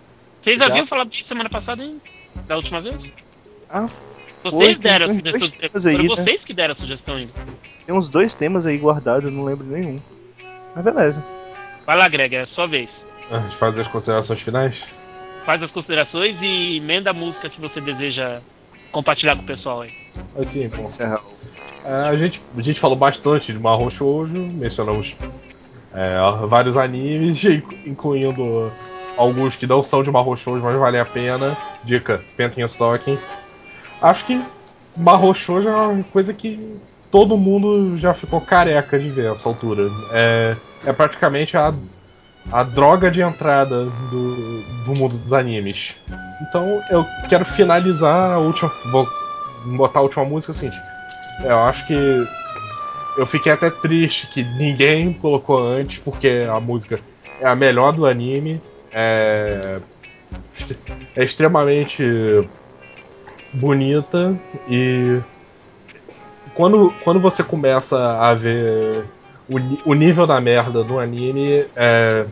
[0.43, 0.67] Vocês Já.
[0.67, 1.99] haviam falado disso semana passada, hein?
[2.47, 2.97] Da última vez?
[3.71, 3.87] Ah,
[4.43, 5.91] Vocês Foi, tem deram a sugestão.
[5.91, 6.23] aí, Foram né?
[6.25, 7.33] vocês que deram a sugestão ainda.
[7.87, 10.01] tem uns dois temas aí guardados, eu não lembro nenhum.
[10.75, 11.23] Mas beleza.
[11.85, 12.89] Vai lá, Greg, é a sua vez.
[13.31, 14.85] A gente faz as considerações finais?
[15.45, 18.41] Faz as considerações e emenda a música que você deseja
[18.93, 19.91] compartilhar com o pessoal aí.
[20.37, 20.85] Ok, então.
[20.85, 21.21] Encerrar.
[21.85, 25.17] É, a, gente, a gente falou bastante de Mahou Shoujo, mencionamos
[25.95, 26.17] é,
[26.47, 28.73] vários animes, inclu- incluindo
[29.19, 31.57] alguns que não são de Mahou Shoujo, mas valem a pena.
[31.85, 33.19] Dica, Penten Stocking.
[34.01, 34.41] Acho que
[34.97, 36.79] Mahou Shoujo é uma coisa que
[37.11, 39.91] todo mundo já ficou careca de ver essa altura.
[40.13, 41.75] É, é praticamente a,
[42.53, 45.97] a droga de entrada do, do mundo dos animes.
[46.41, 48.73] Então eu quero finalizar a última.
[48.91, 49.07] Vou
[49.77, 50.81] botar a última música é o seguinte.
[51.45, 51.95] Eu acho que
[53.17, 57.01] eu fiquei até triste que ninguém colocou antes, porque a música
[57.41, 58.61] é a melhor do anime.
[58.93, 59.81] É,
[61.17, 62.05] é extremamente
[63.53, 64.37] bonita
[64.69, 65.21] e
[66.55, 69.05] quando, quando você começa a ver
[69.49, 72.27] o, o nível da merda do anime, é,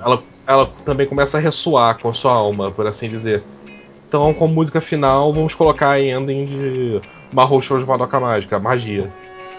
[0.00, 3.42] ela, ela também começa a ressoar com a sua alma, por assim dizer.
[4.08, 7.00] Então, como música final, vamos colocar a ending de
[7.32, 9.10] Mahou Shoujo Madoka Mágica, Magia.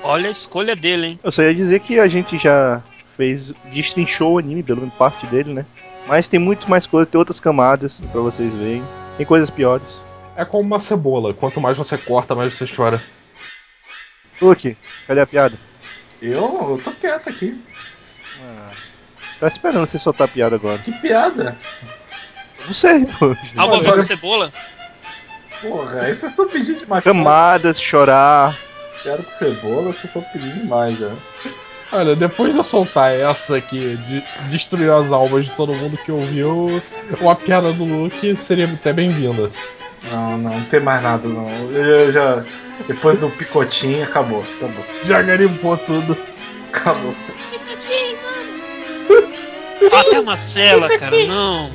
[0.03, 1.18] Olha a escolha dele, hein?
[1.23, 2.81] Eu só ia dizer que a gente já
[3.15, 5.65] fez, destrinchou o anime, pelo menos parte dele, né?
[6.07, 8.84] Mas tem muito mais coisa, tem outras camadas pra vocês verem.
[9.18, 10.02] Tem coisas piores.
[10.36, 13.02] É como uma cebola, quanto mais você corta, mais você chora.
[14.41, 14.76] Luke,
[15.06, 15.57] cadê a piada?
[16.22, 17.61] Eu, eu tô quieto aqui.
[19.40, 20.78] Tá esperando você soltar a piada agora.
[20.80, 21.57] Que piada?
[22.65, 23.36] Não sei, pô.
[23.57, 24.52] Algo a ver com cebola?
[25.60, 27.03] Porra, aí vocês estão pedindo demais.
[27.03, 28.57] Camadas, chorar.
[29.02, 31.18] Quero com cebola, vocês estão pedindo demais, né?
[31.93, 36.11] Olha, depois de eu soltar essa aqui, de destruir as almas de todo mundo que
[36.11, 36.81] ouviu,
[37.19, 39.51] uma piada do Luke seria até bem-vinda.
[40.09, 41.47] Não, não, não tem mais nada não.
[41.72, 42.43] Eu já.
[42.88, 46.18] Depois do picotinho, acabou, acabou, Já garimpou tudo.
[46.73, 47.13] acabou.
[49.91, 51.69] Até uma cela, cara, não.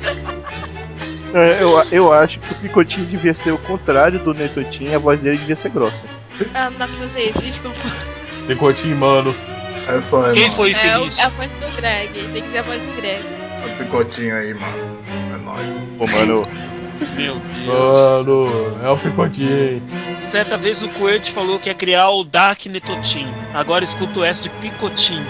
[1.33, 5.19] É, eu, eu acho que o Picotinho devia ser o contrário do Netotinho, a voz
[5.19, 6.03] dele devia ser grossa.
[6.53, 7.77] Ah, não dá pra fazer isso, desculpa.
[8.47, 9.35] Picotinho, mano.
[9.89, 10.53] É só é, Quem mano.
[10.55, 11.19] foi É, o- feliz?
[11.19, 13.23] é a voz do Greg, tem que ser a voz do Greg.
[13.23, 14.97] É o picotinho aí, mano.
[15.33, 15.67] É nóis.
[15.97, 16.47] Pô, mano,
[17.15, 17.65] Meu Deus.
[17.67, 19.81] Mano, é o Picotinho.
[20.31, 23.27] Certa vez o Coelho falou que ia criar o Dark Netotin.
[23.53, 25.23] Agora escuto o S de Picotinho.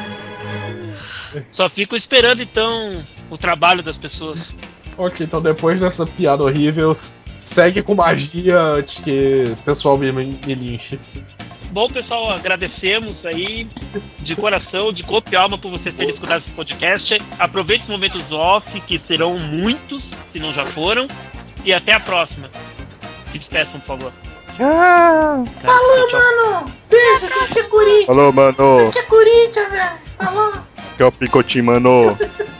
[1.51, 4.55] Só fico esperando então o trabalho das pessoas.
[4.97, 6.93] Ok, então depois dessa piada horrível,
[7.43, 10.97] segue com magia antes que o pessoal me, me linche.
[11.71, 13.67] Bom, pessoal, agradecemos aí
[14.19, 17.21] de coração, de corpo e alma por vocês terem escutado esse podcast.
[17.37, 21.07] Aproveite os momentos off, que serão muitos, se não já foram.
[21.65, 22.49] E até a próxima.
[23.31, 24.13] Se despeçam, por favor.
[24.55, 25.45] tchau.
[25.61, 26.65] Falou, tchau.
[28.05, 28.91] Falou, mano.
[28.91, 29.97] Que é Corinthians, velho.
[30.17, 30.53] Falou.
[30.95, 32.17] Que é o Picotinho, mano.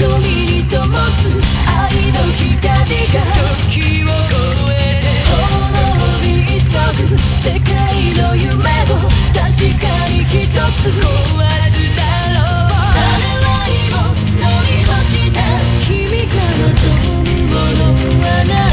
[0.00, 0.80] 瞳に灯
[1.12, 1.28] す
[1.68, 3.20] 愛の光が
[3.68, 6.64] 時を超え滅び急
[6.96, 7.68] ぐ世界
[8.14, 8.96] の夢を
[9.34, 11.04] 確かに一つ終
[11.36, 12.00] わるだ
[12.32, 14.00] ろう誰よりも
[14.40, 15.36] 飲み干した
[15.84, 18.69] 君からのむものはない